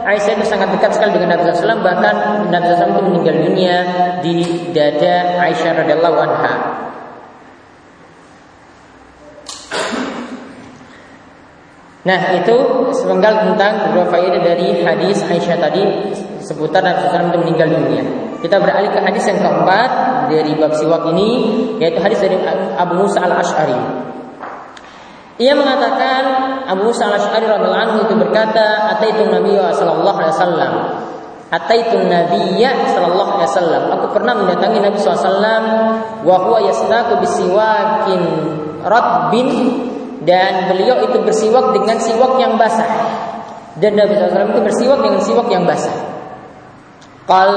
[0.05, 1.81] Aisyah itu sangat dekat sekali dengan Nabi SAW.
[1.81, 2.15] Bahkan
[2.53, 3.75] Nabi SAW itu meninggal dunia
[4.21, 4.35] di
[4.75, 6.53] dada Aisyah radhiallahu anha.
[12.03, 12.55] Nah itu
[12.91, 15.83] sepenggal tentang beberapa faedah dari hadis Aisyah tadi
[16.43, 18.03] seputar Nabi SAW itu meninggal dunia.
[18.43, 19.89] Kita beralih ke hadis yang keempat
[20.27, 21.29] dari bab siwak ini
[21.79, 22.35] yaitu hadis dari
[22.75, 23.79] Abu Musa al Ashari.
[25.39, 26.21] Ia mengatakan
[26.67, 30.73] Abu Musa al Ashari radhiallahu itu berkata, "Ataitu Nabi sallallahu alaihi wasallam."
[31.53, 33.83] Ataitu Nabiyya sallallahu alaihi wasallam.
[33.93, 35.53] Aku pernah mendatangi Nabi SAW
[36.25, 38.21] wa huwa yastaku bisiwakin
[38.81, 39.47] radbin
[40.23, 42.87] dan beliau itu bersiwak dengan siwak yang basah.
[43.79, 45.95] Dan Nabi SAW itu bersiwak dengan siwak yang basah.
[47.23, 47.49] Qal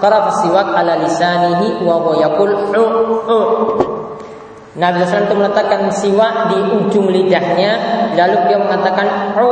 [0.00, 2.52] taraf siwak ala lisanihi wa huwa yaqul
[4.74, 7.72] Nabi SAW itu meletakkan siwak di ujung lidahnya
[8.16, 9.48] lalu dia mengatakan u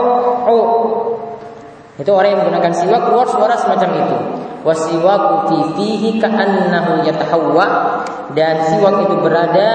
[0.48, 0.58] u
[2.00, 4.16] itu orang yang menggunakan siwak keluar suara semacam itu
[4.64, 7.66] wasiwaku fi fihi ka'annahu yatahawwa
[8.32, 9.70] dan siwak itu berada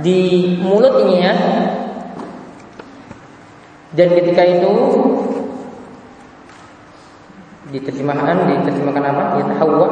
[0.00, 1.32] di mulutnya
[3.94, 4.72] dan ketika itu
[7.70, 9.22] diterjemahkan diterjemahkan apa?
[9.38, 9.88] Ya hawa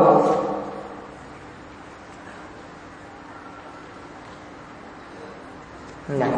[6.13, 6.33] nah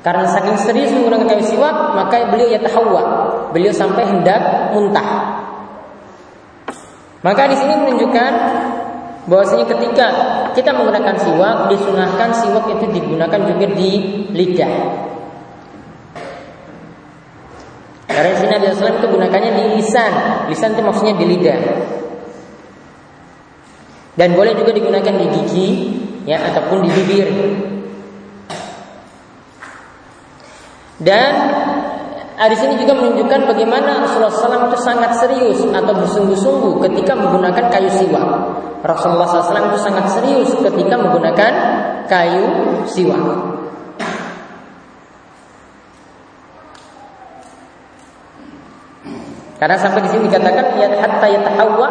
[0.00, 5.40] karena saking serius menggunakan kayu siwak maka beliau ya tahawwa beliau sampai hendak muntah.
[7.18, 8.32] Maka di sini menunjukkan
[9.26, 10.06] bahwasanya ketika
[10.54, 13.90] kita menggunakan siwak disunahkan siwak itu digunakan juga di
[14.32, 14.74] lidah.
[18.08, 20.12] Karena sini Nabi Sallam itu gunakannya di lisan.
[20.50, 21.60] Lisan itu maksudnya di lidah.
[24.18, 25.68] Dan boleh juga digunakan di gigi,
[26.26, 27.28] ya ataupun di bibir.
[30.98, 31.30] Dan
[32.38, 37.90] Hadis ini juga menunjukkan bagaimana Rasulullah SAW itu sangat serius atau bersungguh-sungguh ketika menggunakan kayu
[37.90, 38.26] siwak.
[38.86, 41.52] Rasulullah SAW itu sangat serius ketika menggunakan
[42.06, 42.46] kayu
[42.86, 43.18] siwak.
[49.58, 51.88] Karena sampai di sini dikatakan ya hatta yatahawwa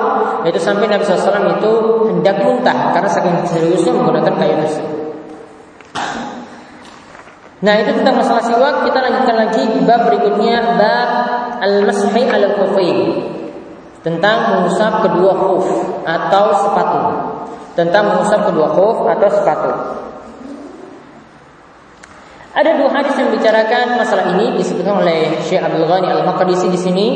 [0.48, 1.72] yaitu sampai Nabi SAW itu
[2.08, 4.97] hendak muntah karena saking seriusnya menggunakan kayu tersebut.
[7.58, 8.86] Nah itu tentang masalah siwak.
[8.86, 11.10] Kita lanjutkan lagi bab berikutnya Bab
[11.62, 12.46] al-mashi al
[14.06, 15.66] Tentang mengusap kedua khuf
[16.06, 17.02] Atau sepatu.
[17.74, 19.72] Tentang mengusap kedua khuf atau sepatu.
[22.58, 27.08] Ada dua hadis yang bicarakan masalah ini disebutkan oleh Syekh Abdul Ghani Al-Maqdisi di sini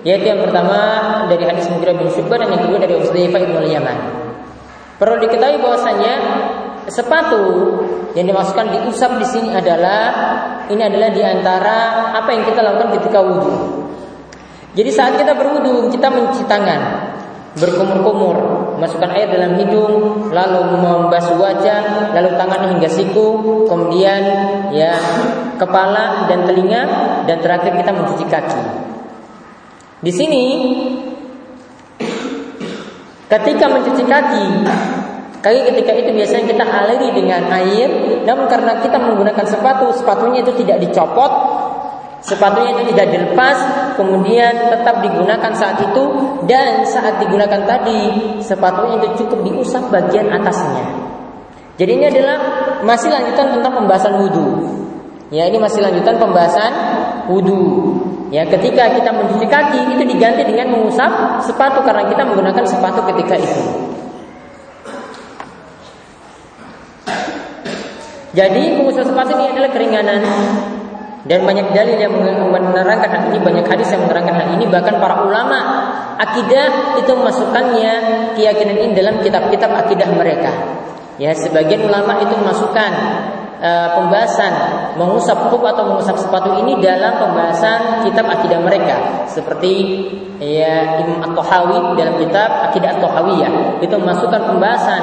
[0.00, 0.80] yaitu yang pertama
[1.28, 3.98] dari hadis Mughirah bin Syu'bah dan yang kedua dari Utsaifa bin Al-Yaman.
[4.96, 6.12] Perlu diketahui bahwasanya
[6.88, 7.42] sepatu
[8.14, 10.00] yang dimasukkan diusap di sini adalah
[10.70, 13.86] ini adalah di antara apa yang kita lakukan ketika wudhu.
[14.70, 17.10] Jadi saat kita berwudhu kita mencuci tangan,
[17.58, 18.36] berkumur-kumur,
[18.78, 24.22] masukkan air dalam hidung, lalu membasuh wajah, lalu tangan hingga siku, kemudian
[24.70, 24.94] ya
[25.58, 26.82] kepala dan telinga,
[27.26, 28.62] dan terakhir kita mencuci kaki.
[30.00, 30.44] Di sini
[33.26, 34.44] ketika mencuci kaki
[35.40, 37.88] Kaki ketika itu biasanya kita aliri dengan air,
[38.28, 41.32] namun karena kita menggunakan sepatu, sepatunya itu tidak dicopot,
[42.20, 43.56] sepatunya itu tidak dilepas,
[43.96, 46.04] kemudian tetap digunakan saat itu
[46.44, 48.00] dan saat digunakan tadi
[48.44, 51.08] sepatunya itu cukup diusap bagian atasnya.
[51.80, 52.36] Jadi ini adalah
[52.84, 54.48] masih lanjutan tentang pembahasan wudhu.
[55.32, 56.72] Ya ini masih lanjutan pembahasan
[57.32, 57.96] wudhu.
[58.28, 63.40] Ya ketika kita mencuci kaki itu diganti dengan mengusap sepatu karena kita menggunakan sepatu ketika
[63.40, 63.64] itu.
[68.30, 70.22] Jadi pengusaha sepatu ini adalah keringanan
[71.26, 72.14] dan banyak dalil yang
[72.48, 75.58] menerangkan hal ini, banyak hadis yang menerangkan hal ini, bahkan para ulama
[76.16, 77.92] akidah itu memasukkannya
[78.38, 80.52] keyakinan ini dalam kitab-kitab akidah mereka.
[81.20, 82.90] Ya, sebagian ulama itu memasukkan
[83.60, 84.52] uh, pembahasan
[84.96, 89.72] mengusap kub atau mengusap sepatu ini dalam pembahasan kitab akidah mereka seperti
[90.40, 95.02] ya Imam At-Tahawi dalam kitab Akidah At-Tahawiyah itu memasukkan pembahasan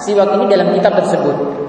[0.00, 1.67] siwak ini dalam kitab tersebut.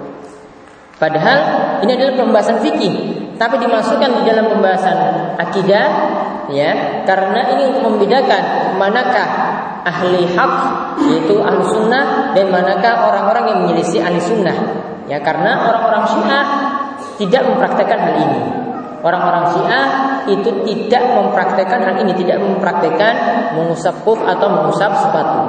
[1.00, 1.38] Padahal
[1.80, 2.94] ini adalah pembahasan fikih,
[3.40, 4.98] tapi dimasukkan di dalam pembahasan
[5.40, 5.86] akidah,
[6.52, 9.28] ya, karena ini untuk membedakan manakah
[9.88, 10.54] ahli hak
[11.08, 14.56] yaitu ahli sunnah dan manakah orang-orang yang menyelisih ahli sunnah.
[15.08, 16.46] Ya, karena orang-orang syiah
[17.16, 18.42] tidak mempraktekkan hal ini.
[19.00, 19.88] Orang-orang Syiah
[20.28, 23.14] itu tidak mempraktekkan hal ini, tidak mempraktekkan
[23.56, 25.42] mengusap kuf atau mengusap sepatu.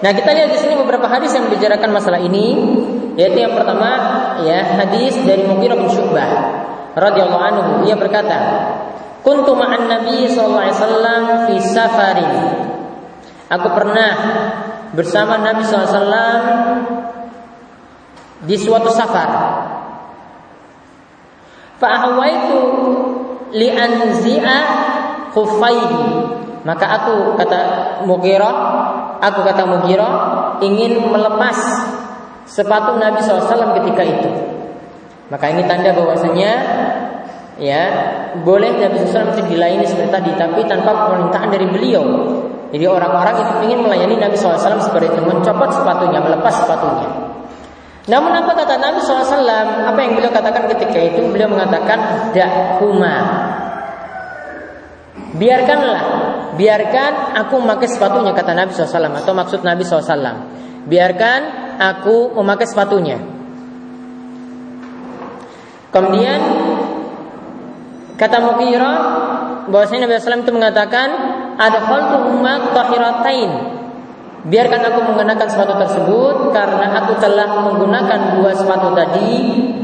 [0.00, 2.56] Nah, kita lihat di sini beberapa hadis yang membicarakan masalah ini,
[3.20, 3.90] yaitu yang pertama
[4.40, 6.30] ya hadis dari Mughirah bin Syu'bah
[6.96, 8.38] radhiyallahu anhu ia berkata,
[9.20, 12.32] "Kuntu ma'an Nabi sallallahu alaihi wasallam fi safarin."
[13.50, 14.12] Aku pernah
[14.94, 16.06] bersama Nabi SAW
[18.46, 19.30] di suatu safar.
[21.82, 22.58] Fa'ahwaitu
[23.50, 24.58] li'anzi'a
[25.34, 26.06] khufaihi.
[26.62, 27.60] Maka aku kata
[28.04, 28.54] Mughirah,
[29.20, 30.14] aku kata Mughirah
[30.64, 31.56] ingin melepas
[32.48, 34.30] sepatu Nabi SAW ketika itu.
[35.30, 36.52] Maka ini tanda bahwasanya
[37.60, 37.82] ya
[38.42, 42.04] boleh Nabi SAW itu dilayani seperti tadi, tapi tanpa permintaan dari beliau.
[42.70, 47.08] Jadi orang-orang itu ingin melayani Nabi SAW seperti itu, mencopot sepatunya, melepas sepatunya.
[48.10, 49.44] Namun apa kata Nabi SAW?
[49.86, 51.20] Apa yang beliau katakan ketika itu?
[51.30, 53.16] Beliau mengatakan dakhuma.
[55.38, 56.02] Biarkanlah,
[56.60, 60.36] biarkan aku memakai sepatunya kata Nabi SAW atau maksud Nabi SAW.
[60.84, 61.40] Biarkan
[61.80, 63.16] aku memakai sepatunya.
[65.88, 66.40] Kemudian
[68.20, 68.98] kata Mughirah
[69.72, 71.08] bahwasanya Nabi SAW itu mengatakan
[71.56, 73.52] adkhaltuhuma tahiratain.
[74.40, 79.32] Biarkan aku mengenakan sepatu tersebut karena aku telah menggunakan dua sepatu tadi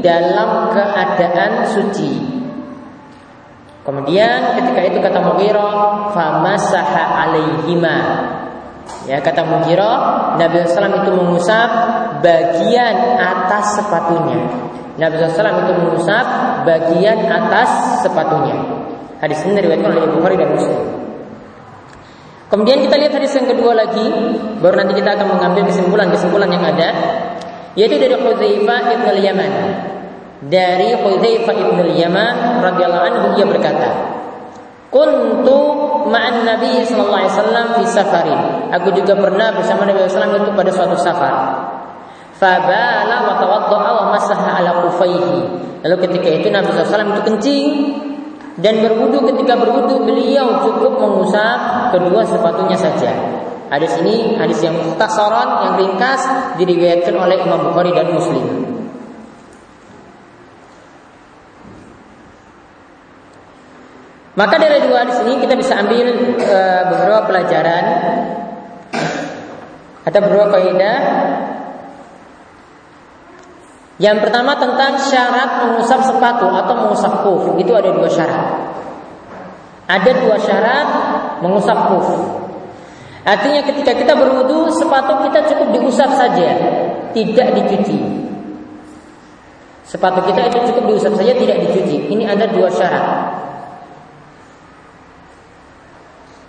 [0.01, 2.36] dalam keadaan suci.
[3.87, 7.97] Kemudian ketika itu kata Mughirah, famasaha alaihima.
[9.07, 9.95] Ya kata Mughirah,
[10.35, 11.69] Nabi SAW itu mengusap
[12.19, 14.43] bagian atas sepatunya.
[14.99, 16.25] Nabi SAW itu mengusap
[16.67, 18.59] bagian atas sepatunya.
[19.23, 20.83] Hadis ini diriwayatkan oleh Bukhari dan Muslim.
[22.51, 24.03] Kemudian kita lihat hadis yang kedua lagi,
[24.59, 26.89] baru nanti kita akan mengambil kesimpulan-kesimpulan yang ada,
[27.79, 29.51] yaitu dari Hudzaifah ibn al-Yaman.
[30.37, 33.89] Dari Hudzaifah ibn al-Yaman radhiyallahu anhu ia berkata,
[34.93, 35.57] "Kuntu
[36.13, 40.53] ma'an Nabi sallallahu alaihi wasallam fi safarin." Aku juga pernah bersama Nabi sallallahu alaihi itu
[40.53, 41.33] pada suatu safar.
[42.37, 45.41] Fabala wa tawaddaa wa masaha ala kufaihi.
[45.81, 47.65] Lalu ketika itu Nabi SAW itu kencing
[48.61, 53.09] dan berwudu ketika berwudu beliau cukup mengusap kedua sepatunya saja.
[53.73, 56.21] Hadis ini hadis yang mukhtasaran yang ringkas
[56.61, 58.76] diriwayatkan oleh Imam Bukhari dan Muslim.
[64.37, 66.59] Maka dari dua hadis ini kita bisa ambil e,
[66.93, 67.85] beberapa pelajaran.
[70.05, 70.97] Ada beberapa kaidah
[73.97, 77.43] yang pertama tentang syarat mengusap sepatu atau mengusap kuf.
[77.57, 78.45] Itu ada dua syarat.
[79.89, 80.87] Ada dua syarat
[81.41, 82.07] mengusap kuf.
[83.25, 86.49] Artinya ketika kita berwudu sepatu kita cukup diusap saja,
[87.11, 87.97] tidak dicuci.
[89.81, 92.05] Sepatu kita itu cukup diusap saja, tidak dicuci.
[92.13, 93.26] Ini ada dua syarat.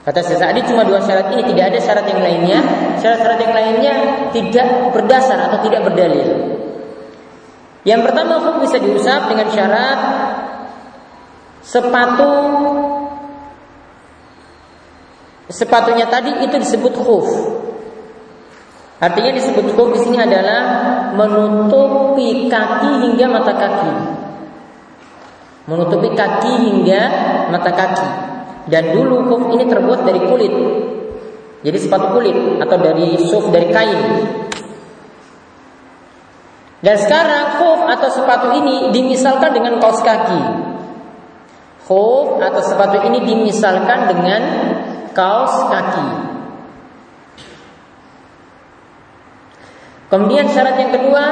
[0.09, 2.59] Kata Syekh Sa'di cuma dua syarat ini, tidak ada syarat yang lainnya.
[2.97, 3.94] Syarat-syarat yang lainnya
[4.33, 6.57] tidak berdasar atau tidak berdalil.
[7.85, 9.99] Yang pertama khuf bisa diusap dengan syarat
[11.61, 12.33] sepatu
[15.53, 17.29] sepatunya tadi itu disebut khuf.
[19.05, 20.61] Artinya disebut khuf di sini adalah
[21.12, 23.92] menutupi kaki hingga mata kaki.
[25.68, 27.03] Menutupi kaki hingga
[27.53, 28.28] mata kaki.
[28.69, 30.55] Dan dulu khuf ini terbuat dari kulit.
[31.65, 34.01] Jadi sepatu kulit atau dari suf dari kain.
[36.79, 40.41] Dan sekarang khuf atau sepatu ini dimisalkan dengan kaos kaki.
[41.89, 44.43] Khuf atau sepatu ini dimisalkan dengan
[45.17, 46.07] kaos kaki.
[50.09, 51.25] Kemudian syarat yang kedua,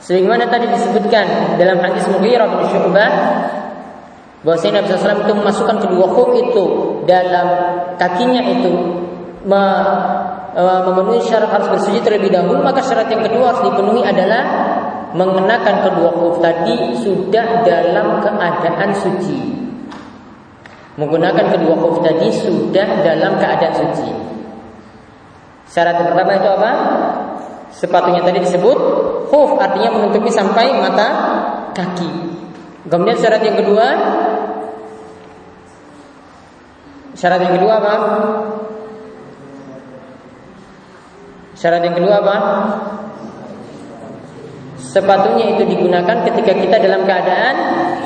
[0.00, 3.12] sebagaimana tadi disebutkan dalam hadis Mughirah bin Syu'bah
[4.42, 6.64] bahwa Nabi SAW itu memasukkan kedua khuf itu
[7.06, 7.46] dalam
[7.94, 9.02] kakinya itu
[10.52, 14.44] Eh, memenuhi syarat harus bersujud terlebih dahulu maka syarat yang kedua harus dipenuhi adalah
[15.16, 19.40] mengenakan kedua khuf tadi sudah dalam keadaan suci.
[21.00, 24.12] Menggunakan kedua khuf tadi sudah dalam keadaan suci.
[25.72, 26.70] Syarat yang pertama itu apa?
[27.72, 28.78] Sepatunya tadi disebut
[29.32, 31.08] khuf artinya menutupi sampai mata
[31.72, 32.12] kaki.
[32.92, 33.86] Kemudian syarat yang kedua
[37.22, 37.92] syarat yang kedua apa
[41.62, 42.36] Syarat yang kedua apa?
[44.82, 47.54] Sepatunya itu digunakan ketika kita dalam keadaan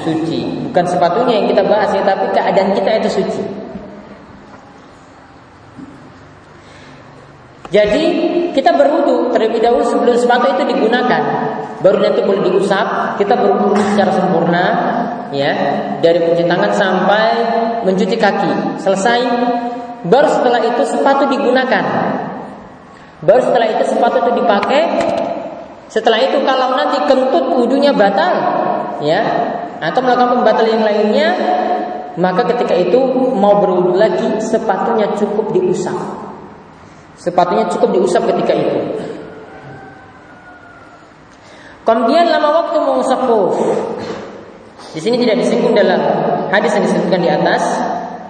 [0.05, 0.69] suci.
[0.69, 3.43] Bukan sepatunya yang kita bahas ya, tapi keadaan kita itu suci.
[7.73, 8.05] Jadi
[8.53, 11.23] kita berwudu terlebih dahulu sebelum sepatu itu digunakan.
[11.81, 13.17] baru nanti boleh diusap.
[13.17, 14.65] Kita berwudu secara sempurna,
[15.33, 15.53] ya,
[16.03, 17.29] dari cuci tangan sampai
[17.87, 18.83] mencuci kaki.
[18.83, 19.21] Selesai,
[20.07, 21.85] baru setelah itu sepatu digunakan.
[23.25, 24.83] Baru setelah itu sepatu itu dipakai.
[25.87, 28.35] Setelah itu kalau nanti kentut wudunya batal,
[29.01, 29.23] ya,
[29.79, 31.29] atau melakukan pembatal yang lainnya,
[32.19, 32.99] maka ketika itu
[33.37, 35.95] mau berwudu lagi sepatunya cukup diusap.
[37.17, 38.81] Sepatunya cukup diusap ketika itu.
[41.87, 43.21] Kemudian lama waktu mengusap.
[44.97, 46.01] Di sini tidak disinggung dalam
[46.49, 47.61] hadis yang disebutkan di atas,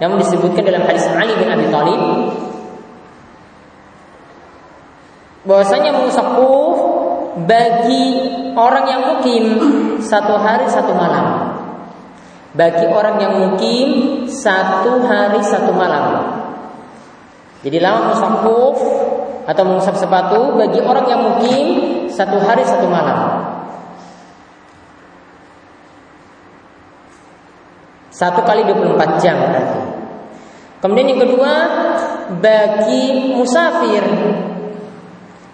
[0.03, 2.03] namun disebutkan dalam hadis Ali bin Abi Thalib
[5.47, 6.77] bahwasanya mengusap kuf
[7.47, 8.07] bagi
[8.59, 9.45] orang yang mukim
[10.03, 11.55] satu hari satu malam
[12.57, 13.89] bagi orang yang mukim
[14.27, 16.35] satu hari satu malam.
[17.61, 18.79] Jadi lama mengusap kuf
[19.47, 21.67] atau mengusap sepatu bagi orang yang mukim
[22.09, 23.36] satu hari satu malam.
[28.17, 29.81] Satu kali 24 jam berarti.
[30.81, 31.53] Kemudian yang kedua
[32.41, 34.05] bagi musafir.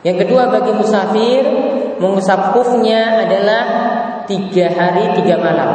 [0.07, 1.43] Yang kedua bagi musafir
[1.99, 3.63] mengusap kufnya adalah
[4.31, 5.71] tiga hari tiga malam.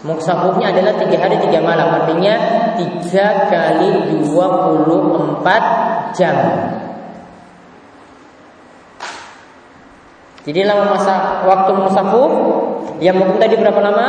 [0.00, 2.34] Muksafufnya adalah tiga hari tiga malam Artinya
[2.80, 5.62] tiga kali dua puluh empat
[6.16, 6.36] jam
[10.48, 12.32] Jadi lama masa waktu musafuf
[12.96, 14.08] Yang mungkin tadi berapa lama?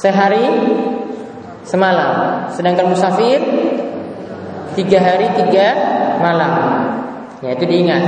[0.00, 0.48] Sehari
[1.68, 3.40] semalam Sedangkan musafir
[4.72, 5.66] Tiga hari tiga
[6.24, 6.52] malam
[7.44, 8.04] Ya itu diingat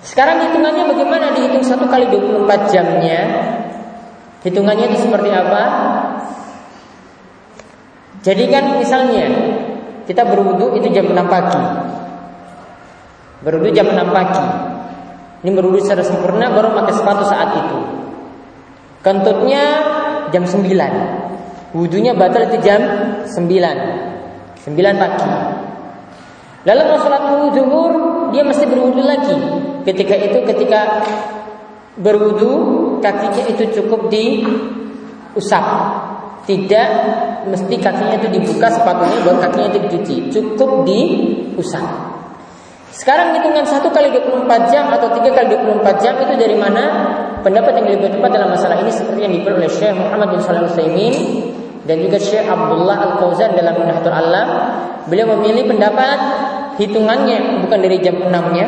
[0.00, 3.20] sekarang hitungannya bagaimana dihitung satu kali 24 jamnya?
[4.40, 5.64] Hitungannya itu seperti apa?
[8.24, 9.28] Jadi kan misalnya
[10.08, 11.60] kita berwudu itu jam 6 pagi.
[13.44, 14.44] Berwudu jam 6 pagi.
[15.44, 17.78] Ini berwudu secara sempurna baru pakai sepatu saat itu.
[19.04, 19.64] Kentutnya
[20.30, 21.74] jam 9.
[21.76, 22.80] Wudunya batal itu jam
[23.26, 23.30] 9.
[23.30, 25.30] 9 pagi.
[26.60, 27.22] Lalu mau sholat
[27.56, 27.92] zuhur
[28.34, 29.36] dia mesti berwudu lagi.
[29.86, 30.80] Ketika itu ketika
[31.96, 32.52] berwudu
[32.98, 35.66] kakinya itu cukup diusap.
[36.40, 36.88] Tidak
[37.46, 40.16] mesti kakinya itu dibuka sepatunya baru kakinya itu dicuci.
[40.34, 42.09] Cukup diusap.
[43.00, 46.84] Sekarang hitungan satu kali 24 jam atau tiga kali 24 jam itu dari mana?
[47.40, 50.68] Pendapat yang lebih tepat dalam masalah ini seperti yang diberi oleh Syekh Muhammad bin Shalih
[50.68, 51.14] Utsaimin
[51.88, 54.48] dan juga Syekh Abdullah Al Fauzan dalam Minhatul Alam.
[55.08, 56.18] Beliau memilih pendapat
[56.76, 58.66] hitungannya bukan dari jam 6-nya,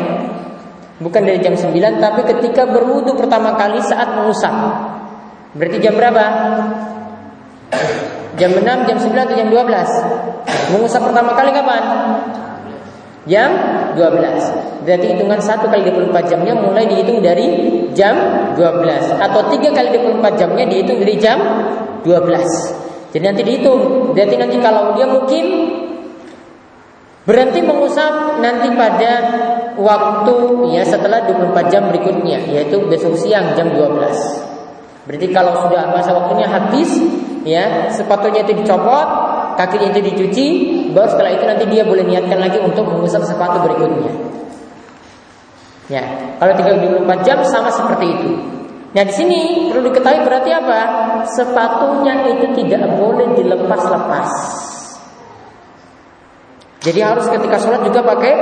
[1.04, 4.56] bukan dari jam 9 tapi ketika berwudu pertama kali saat mengusap.
[5.60, 6.24] Berarti jam berapa?
[8.40, 10.72] Jam 6, jam 9 atau jam 12?
[10.72, 11.84] Mengusap pertama kali kapan?
[13.28, 13.50] Jam
[13.94, 17.46] 12 Berarti hitungan 1 kali 24 jamnya mulai dihitung dari
[17.94, 18.14] jam
[18.58, 21.38] 12 Atau 3 kali 24 jamnya dihitung dari jam
[22.02, 24.10] 12 Jadi nanti dihitung.
[24.16, 25.44] Berarti nanti kalau dia mungkin
[27.22, 29.12] Berhenti mengusap nanti pada
[29.78, 30.34] waktu
[30.74, 35.06] ya setelah 24 jam berikutnya yaitu besok siang jam 12.
[35.06, 36.90] Berarti kalau sudah masa waktunya habis
[37.46, 39.06] ya sepatunya itu dicopot,
[39.54, 40.48] kakinya itu dicuci,
[40.92, 44.12] baru setelah itu nanti dia boleh niatkan lagi untuk mengusap sepatu berikutnya.
[45.90, 46.04] Ya,
[46.38, 48.30] kalau 34 jam sama seperti itu.
[48.92, 49.40] Nah di sini
[49.72, 50.80] perlu diketahui berarti apa?
[51.32, 54.28] Sepatunya itu tidak boleh dilepas-lepas.
[56.82, 58.34] Jadi harus ketika sholat juga pakai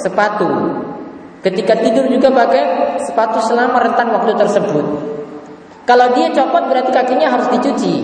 [0.00, 0.48] sepatu.
[1.42, 2.62] Ketika tidur juga pakai
[3.02, 4.86] sepatu selama rentan waktu tersebut.
[5.82, 7.94] Kalau dia copot berarti kakinya harus dicuci.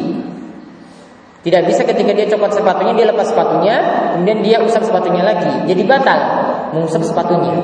[1.48, 3.80] Tidak bisa ketika dia copot sepatunya dia lepas sepatunya,
[4.12, 5.48] kemudian dia usap sepatunya lagi.
[5.64, 6.20] Jadi batal
[6.76, 7.56] mengusap sepatunya.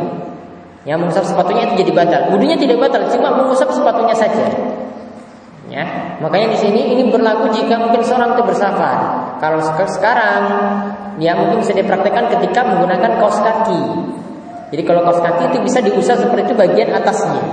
[0.89, 2.32] Ya, mengusap sepatunya itu jadi batal.
[2.32, 4.49] Wudunya tidak batal, cuma mengusap sepatunya saja.
[5.68, 8.97] Ya, makanya di sini ini berlaku jika mungkin seorang itu bersafar.
[9.45, 10.43] Kalau sekarang
[11.20, 13.80] ya mungkin bisa dipraktekkan ketika menggunakan kaos kaki.
[14.72, 17.45] Jadi kalau kaos kaki itu bisa diusap seperti itu bagian atasnya.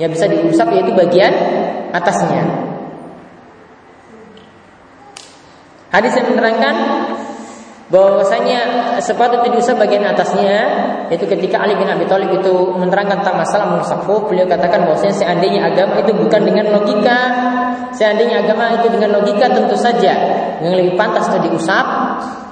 [0.00, 1.36] Ya bisa diusap yaitu bagian
[1.92, 2.65] atasnya.
[5.96, 6.76] Hadis yang menerangkan
[7.88, 8.60] bahwasanya
[9.00, 10.68] sepatu itu diusap bagian atasnya
[11.08, 15.64] yaitu ketika Ali bin Abi Thalib itu menerangkan tentang masalah musafu beliau katakan bahwasanya seandainya
[15.64, 17.18] agama itu bukan dengan logika
[17.96, 20.12] seandainya agama itu dengan logika tentu saja.
[20.60, 21.86] Yang lebih pantas itu diusap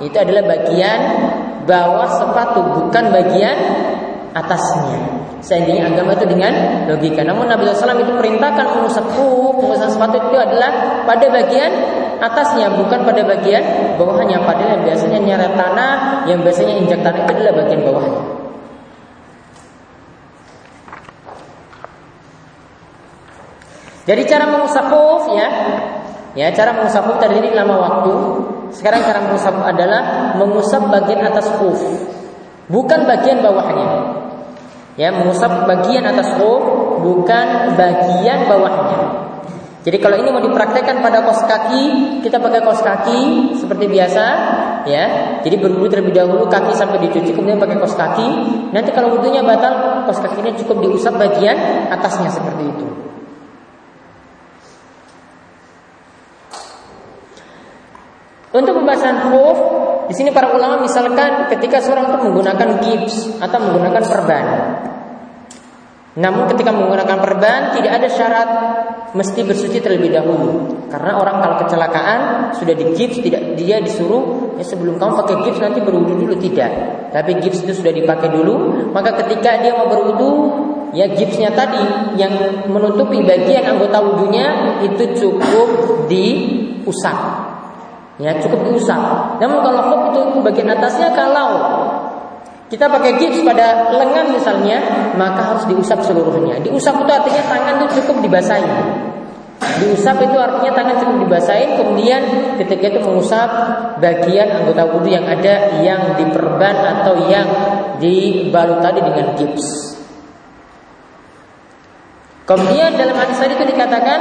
[0.01, 1.01] itu adalah bagian
[1.69, 3.57] bawah sepatu bukan bagian
[4.33, 5.21] atasnya.
[5.45, 7.21] Seandainya agama itu dengan logika.
[7.21, 9.05] Namun Nabi SAW itu perintahkan mengusap
[9.61, 11.73] mengusap sepatu itu adalah pada bagian
[12.25, 13.65] atasnya bukan pada bagian
[14.01, 14.41] bawahnya.
[14.43, 15.93] Padahal yang biasanya nyeret tanah
[16.25, 18.23] yang biasanya injak tanah adalah bagian bawahnya.
[24.05, 25.49] Jadi cara mengusap hoof ya.
[26.37, 28.13] Ya cara mengusap hoof terdiri lama waktu.
[28.77, 31.81] Sekarang cara mengusap adalah mengusap bagian atas hoof
[32.69, 33.89] bukan bagian bawahnya.
[35.01, 36.63] Ya mengusap bagian atas hoof
[37.01, 39.24] bukan bagian bawahnya.
[39.85, 41.85] Jadi kalau ini mau dipraktekkan pada kos kaki,
[42.25, 43.21] kita pakai kos kaki
[43.61, 44.25] seperti biasa,
[44.89, 45.05] ya.
[45.45, 48.29] Jadi berwudu terlebih dahulu kaki sampai dicuci, kemudian pakai kos kaki.
[48.73, 52.87] Nanti kalau wudhunya batal, kos kakinya cukup diusap bagian atasnya seperti itu.
[58.57, 59.59] Untuk pembahasan khuf,
[60.09, 64.47] di sini para ulama misalkan ketika seorang itu menggunakan gips atau menggunakan perban.
[66.15, 68.49] Namun ketika menggunakan perban tidak ada syarat
[69.19, 70.87] mesti bersuci terlebih dahulu.
[70.87, 72.21] Karena orang kalau kecelakaan
[72.55, 76.71] sudah di gips tidak dia disuruh ya sebelum kamu pakai gips nanti berwudu dulu tidak.
[77.11, 80.31] Tapi gips itu sudah dipakai dulu, maka ketika dia mau berwudu
[80.95, 81.83] ya gipsnya tadi
[82.15, 82.35] yang
[82.71, 85.69] menutupi bagian anggota wudhunya itu cukup
[86.07, 87.19] diusap.
[88.23, 89.03] Ya cukup diusap.
[89.43, 91.51] Namun kalau khuf itu bagian atasnya kalau
[92.73, 94.81] kita pakai gips pada lengan misalnya,
[95.21, 96.59] maka harus diusap seluruhnya.
[96.65, 98.69] Diusap itu artinya tangan itu cukup dibasahi.
[99.85, 102.23] Diusap itu artinya tangan cukup dibasahi, kemudian
[102.57, 103.49] ketika itu mengusap
[104.01, 107.49] bagian anggota wudhu yang ada yang diperban atau yang
[108.01, 109.95] dibalut tadi dengan gips.
[112.45, 114.21] Kemudian dalam hadis tadi itu dikatakan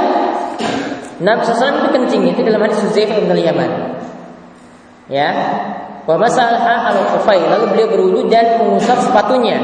[1.20, 3.70] Nabi SAW itu kencing itu dalam hadis Huzaifah bin Yaman.
[5.12, 5.30] Ya,
[6.04, 9.56] Wa al kufai lalu beliau berwudu dan mengusap sepatunya.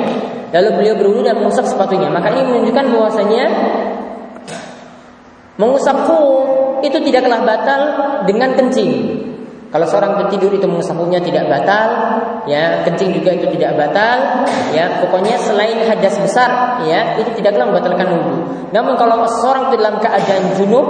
[0.50, 2.08] Lalu beliau berwudu dan mengusap sepatunya.
[2.08, 3.44] Maka ini menunjukkan bahwasanya
[5.60, 6.36] mengusap khuf
[6.80, 7.80] itu tidaklah batal
[8.24, 9.20] dengan kencing.
[9.70, 11.88] Kalau seorang tertidur itu mengusap khufnya tidak batal,
[12.48, 14.42] ya kencing juga itu tidak batal,
[14.74, 18.38] ya pokoknya selain hadas besar, ya itu tidaklah membatalkan wudhu.
[18.74, 20.88] Namun kalau seorang dalam keadaan junub,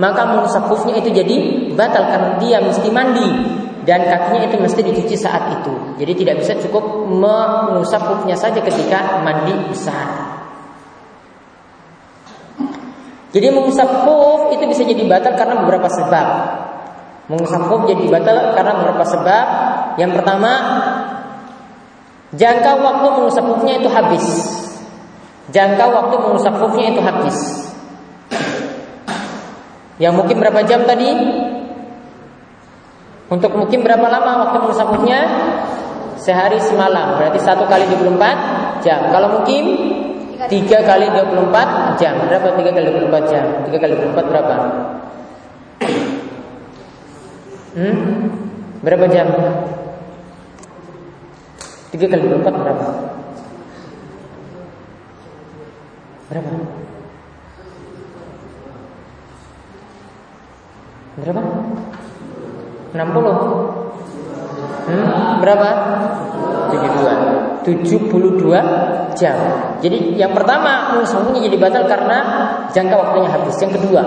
[0.00, 1.36] maka mengusap khufnya itu jadi
[1.76, 3.28] batal karena dia mesti mandi
[3.86, 5.74] dan kakinya itu mesti dicuci saat itu.
[6.02, 10.36] Jadi tidak bisa cukup mengusap pupnya saja ketika mandi besar.
[13.30, 16.26] Jadi mengusap pup itu bisa jadi batal karena beberapa sebab.
[17.30, 19.46] Mengusap pup jadi batal karena beberapa sebab.
[20.02, 20.52] Yang pertama,
[22.34, 24.26] jangka waktu mengusap pupnya itu habis.
[25.54, 27.38] Jangka waktu mengusap pupnya itu habis.
[30.02, 31.45] Yang mungkin berapa jam tadi?
[33.26, 35.20] Untuk mungkin berapa lama waktu musafirnya?
[36.16, 37.18] Sehari semalam.
[37.18, 39.10] Berarti satu kali 24 jam.
[39.10, 39.64] Kalau mungkin
[40.46, 42.14] tiga kali 24 jam.
[42.22, 43.44] Berapa tiga kali 24 jam?
[43.66, 44.56] Tiga kali 24 berapa?
[47.76, 47.96] Hmm?
[48.80, 49.26] Berapa jam?
[51.90, 52.86] Tiga kali 24 berapa?
[56.30, 56.50] Berapa?
[61.16, 61.42] Berapa?
[62.96, 65.68] 60 hmm, Berapa?
[66.72, 69.36] 72 72 jam.
[69.84, 72.18] Jadi yang pertama Mengusahuknya jadi batal karena
[72.72, 73.56] Jangka waktunya habis.
[73.60, 74.02] Yang kedua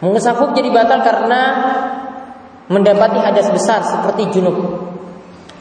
[0.00, 1.40] Mengusahuk jadi batal karena
[2.70, 4.54] Mendapati hadas besar seperti junub.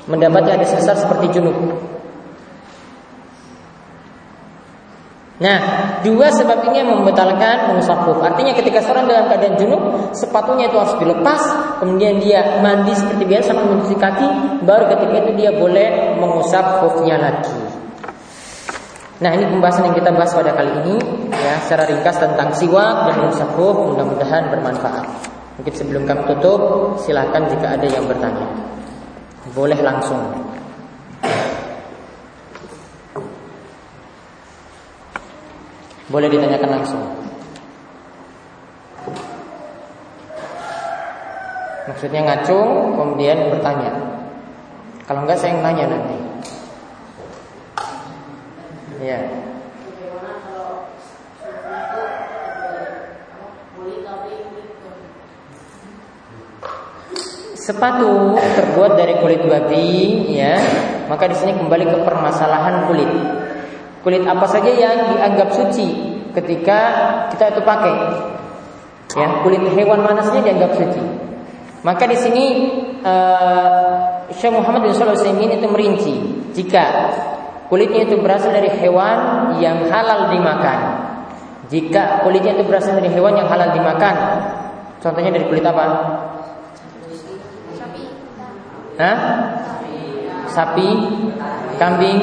[0.05, 1.57] Mendapati hadas besar seperti junub
[5.39, 5.57] Nah,
[6.03, 8.19] dua sebab ini yang membatalkan mengusap khuf.
[8.19, 11.41] Artinya ketika seorang dalam keadaan junub, sepatunya itu harus dilepas,
[11.79, 14.27] kemudian dia mandi seperti biasa mencuci kaki,
[14.67, 17.55] baru ketika itu dia boleh mengusap khufnya lagi.
[19.23, 20.95] Nah, ini pembahasan yang kita bahas pada kali ini
[21.31, 25.07] ya, secara ringkas tentang siwak dan mengusap khuf, mudah-mudahan bermanfaat.
[25.59, 26.59] Mungkin sebelum kami tutup,
[26.99, 28.47] silahkan jika ada yang bertanya.
[29.55, 30.48] Boleh langsung.
[36.09, 37.03] Boleh ditanyakan langsung.
[41.89, 43.93] Maksudnya ngacung, kemudian bertanya.
[45.05, 46.17] Kalau enggak saya yang nanya nanti.
[49.05, 49.21] Ya.
[57.53, 59.89] Sepatu terbuat dari kulit babi,
[60.33, 60.57] ya,
[61.05, 63.38] maka di sini kembali ke permasalahan kulit.
[63.99, 65.87] Kulit apa saja yang dianggap suci
[66.31, 66.79] ketika
[67.35, 67.95] kita itu pakai?
[69.17, 71.03] Ya, kulit hewan mana saja dianggap suci.
[71.81, 72.45] Maka di sini
[73.03, 76.15] uh, Syekh Muhammad bin Shalih itu merinci
[76.53, 76.85] jika
[77.71, 80.79] kulitnya itu berasal dari hewan yang halal dimakan.
[81.69, 84.15] Jika kulitnya itu berasal dari hewan yang halal dimakan,
[84.99, 85.85] contohnya dari kulit apa?
[88.99, 89.17] Hah?
[90.49, 90.89] Sapi,
[91.77, 92.19] kambing,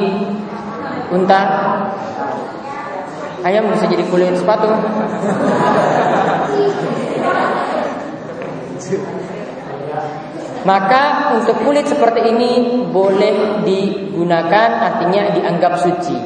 [1.12, 1.40] unta?
[3.46, 4.66] Ayam bisa jadi kulit sepatu.
[10.66, 11.02] Maka
[11.38, 16.18] untuk kulit seperti ini boleh digunakan artinya dianggap suci.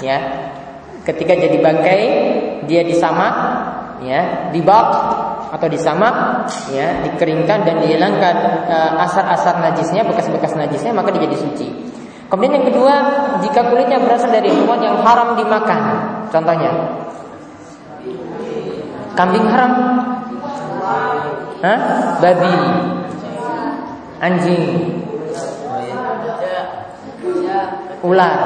[0.00, 0.48] Ya.
[1.04, 2.02] Ketika jadi bangkai
[2.64, 3.34] dia disamak
[4.00, 4.88] ya, dibak
[5.52, 8.34] atau disamak ya, dikeringkan dan dihilangkan
[8.64, 11.68] uh, asar-asar najisnya, bekas-bekas najisnya maka dia jadi suci.
[12.30, 12.94] Kemudian yang kedua,
[13.44, 15.80] jika kulitnya berasal dari hewan yang haram dimakan.
[16.32, 16.72] Contohnya
[19.12, 19.72] Kambing haram
[21.60, 21.78] Hah?
[22.18, 22.54] Babi
[24.24, 24.64] Anjing
[28.00, 28.38] Ular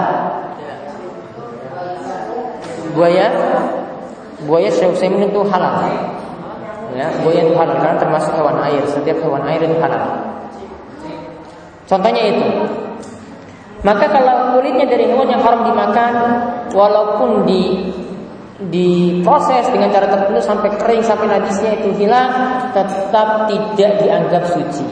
[2.99, 3.27] Buaya
[4.45, 5.77] Buaya Utsaimin itu halal
[6.97, 8.81] Ya, buaya itu halal karena termasuk hewan air.
[8.89, 10.17] Setiap hewan air itu halal.
[11.85, 12.47] Contohnya itu.
[13.87, 16.13] Maka kalau kulitnya dari hewan yang haram dimakan,
[16.75, 17.95] walaupun di
[18.57, 22.33] diproses dengan cara tertentu sampai kering sampai najisnya itu hilang
[22.75, 24.87] tetap tidak dianggap suci.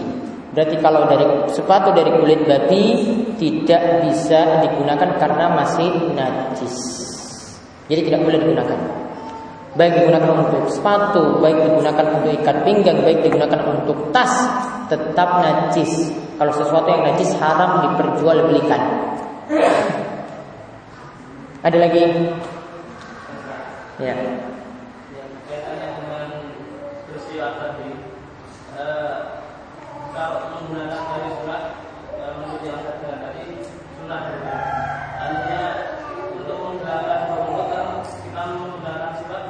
[0.55, 2.85] Berarti kalau dari sepatu dari kulit babi
[3.35, 6.75] tidak bisa digunakan karena masih najis.
[7.91, 8.79] Jadi tidak boleh digunakan.
[9.75, 14.31] Baik digunakan untuk sepatu, baik digunakan untuk ikat pinggang, baik digunakan untuk tas,
[14.91, 16.13] tetap najis.
[16.35, 18.83] Kalau sesuatu yang najis haram diperjualbelikan.
[21.65, 22.03] Ada lagi
[23.95, 24.11] Ya.
[28.75, 29.17] Eh,
[30.11, 31.63] kalau menggunakan dari surat
[32.19, 33.65] eh, menurut yang tadi
[33.95, 34.35] sunnah
[35.15, 35.63] Artinya
[36.35, 39.45] untuk menggunakan bawang kan kita menggunakan surat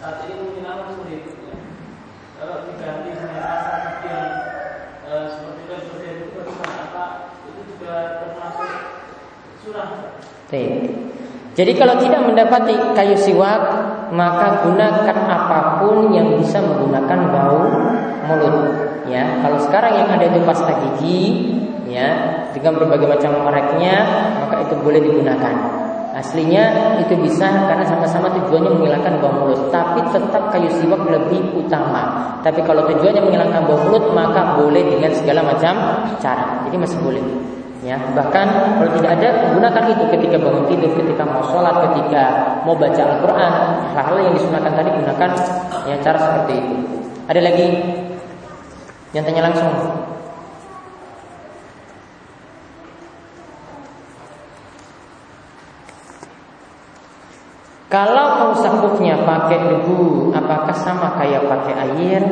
[0.00, 1.22] saat ini mungkin amat sulit.
[1.28, 1.54] Ya.
[2.40, 4.32] Kalau diganti dengan rasa yang
[5.12, 7.04] eh, seperti itu seperti itu bagaimana apa
[7.52, 8.70] itu juga termasuk
[9.60, 9.88] surah.
[9.92, 10.39] Baik.
[11.54, 13.60] Jadi kalau tidak mendapati kayu siwak,
[14.14, 17.62] maka gunakan apa pun yang bisa menggunakan bau
[18.30, 18.56] mulut.
[19.10, 21.50] Ya, kalau sekarang yang ada itu pasta gigi,
[21.90, 22.08] ya,
[22.54, 23.96] dengan berbagai macam mereknya,
[24.46, 25.54] maka itu boleh digunakan.
[26.10, 32.34] Aslinya itu bisa karena sama-sama tujuannya menghilangkan bau mulut, tapi tetap kayu siwak lebih utama.
[32.46, 35.74] Tapi kalau tujuannya menghilangkan bau mulut, maka boleh dengan segala macam
[36.22, 36.62] cara.
[36.66, 37.24] Jadi masih boleh.
[37.80, 42.24] Ya, bahkan kalau tidak ada gunakan itu ketika bangun tidur, ketika mau sholat, ketika
[42.68, 43.52] mau baca Al-Quran,
[43.96, 45.30] hal-hal yang disunahkan tadi gunakan
[45.88, 46.76] ya cara seperti itu.
[47.24, 47.66] Ada lagi
[49.16, 49.72] yang tanya langsung.
[57.88, 62.22] Kalau musafufnya pakai debu, apakah sama kayak pakai air?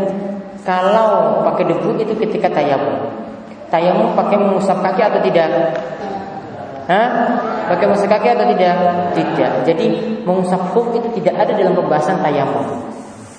[0.62, 3.28] Kalau pakai debu itu ketika tayamum.
[3.69, 5.49] Tayamum pakai mengusap kaki atau tidak?
[6.89, 7.09] Hah?
[7.69, 8.75] Pakai mengusap kaki atau tidak?
[9.12, 9.53] Tidak.
[9.69, 9.87] Jadi
[10.25, 12.64] mengusap huf itu tidak ada dalam pembahasan tayamum.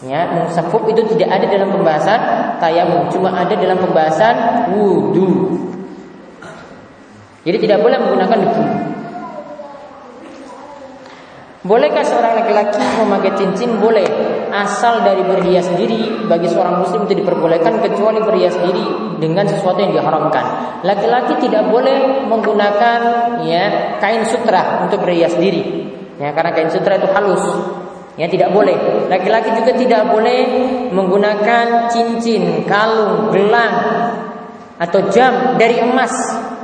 [0.06, 2.20] Ya, mengusap huf itu tidak ada dalam pembahasan
[2.64, 4.36] tayamum, cuma ada dalam pembahasan
[4.72, 5.60] wudhu.
[7.44, 8.64] Jadi tidak boleh menggunakan debu.
[11.60, 13.84] Bolehkah seorang laki-laki memakai cincin?
[13.84, 14.08] Boleh,
[14.48, 19.92] asal dari berhias diri bagi seorang muslim itu diperbolehkan kecuali berhias diri dengan sesuatu yang
[19.92, 20.46] diharamkan.
[20.88, 23.00] Laki-laki tidak boleh menggunakan
[23.44, 25.92] ya kain sutra untuk berhias diri.
[26.16, 27.44] Ya, karena kain sutra itu halus.
[28.16, 29.12] Ya tidak boleh.
[29.12, 30.40] Laki-laki juga tidak boleh
[30.96, 33.76] menggunakan cincin, kalung, gelang
[34.80, 36.12] atau jam dari emas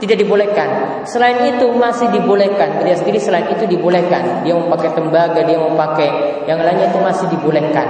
[0.05, 1.01] tidak dibolehkan.
[1.09, 2.79] Selain itu masih dibolehkan.
[2.79, 4.45] Berias diri selain itu dibolehkan.
[4.45, 7.87] Dia mau pakai tembaga, dia mau pakai yang lainnya itu masih dibolehkan.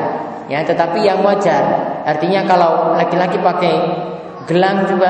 [0.48, 1.64] Ya, tetapi yang wajar.
[2.08, 3.74] Artinya kalau laki-laki pakai
[4.48, 5.10] gelang juga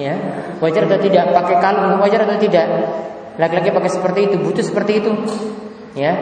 [0.00, 0.16] ya,
[0.58, 1.30] wajar atau tidak?
[1.36, 2.66] Pakai kalung wajar atau tidak?
[3.36, 5.10] Laki-laki pakai seperti itu, butuh seperti itu.
[5.94, 6.14] Ya.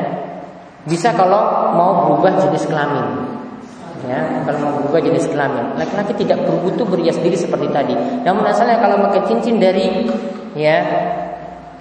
[0.83, 3.32] Bisa kalau mau berubah jenis kelamin
[4.07, 5.79] ya kalau mau berubah jenis kelamin.
[5.79, 7.95] Laki-laki tidak berbutuh berhias diri seperti tadi.
[8.27, 10.07] Namun asalnya kalau pakai cincin dari
[10.59, 10.83] ya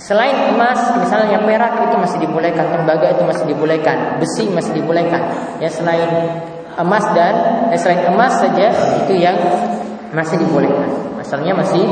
[0.01, 2.65] selain emas misalnya perak itu masih dibolehkan.
[2.69, 3.97] Tembaga itu masih dibolehkan.
[4.21, 5.21] Besi masih dibolehkan.
[5.57, 6.09] Ya selain
[6.77, 8.69] emas dan ya selain emas saja
[9.05, 9.35] itu yang
[10.13, 10.89] masih dibolehkan.
[11.21, 11.85] Asalnya masih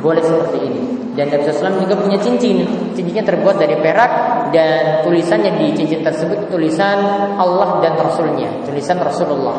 [0.00, 0.82] boleh seperti ini.
[1.16, 2.64] Dan Nabi SAW juga punya cincin.
[2.92, 4.12] Cincinnya terbuat dari perak
[4.52, 7.00] dan tulisannya di cincin tersebut tulisan
[7.36, 9.56] Allah dan Rasulnya tulisan Rasulullah.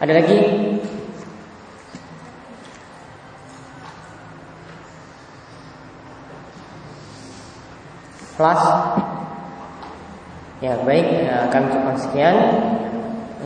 [0.00, 0.38] Ada lagi?
[8.40, 8.62] Kelas?
[10.64, 11.08] Ya baik
[11.52, 12.36] kami cukup sekian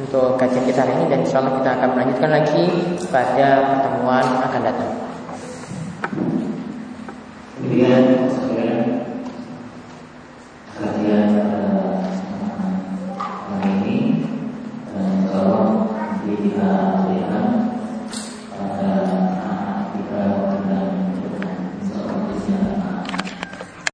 [0.04, 2.64] untuk kajian kita hari ini dan insya Allah kita akan melanjutkan lagi
[3.08, 4.92] pada pertemuan akan datang.
[7.56, 8.04] Kemudian
[10.76, 11.30] kajian
[13.48, 13.98] hari ini,
[14.92, 15.72] eh, insya Allah
[16.28, 16.72] kita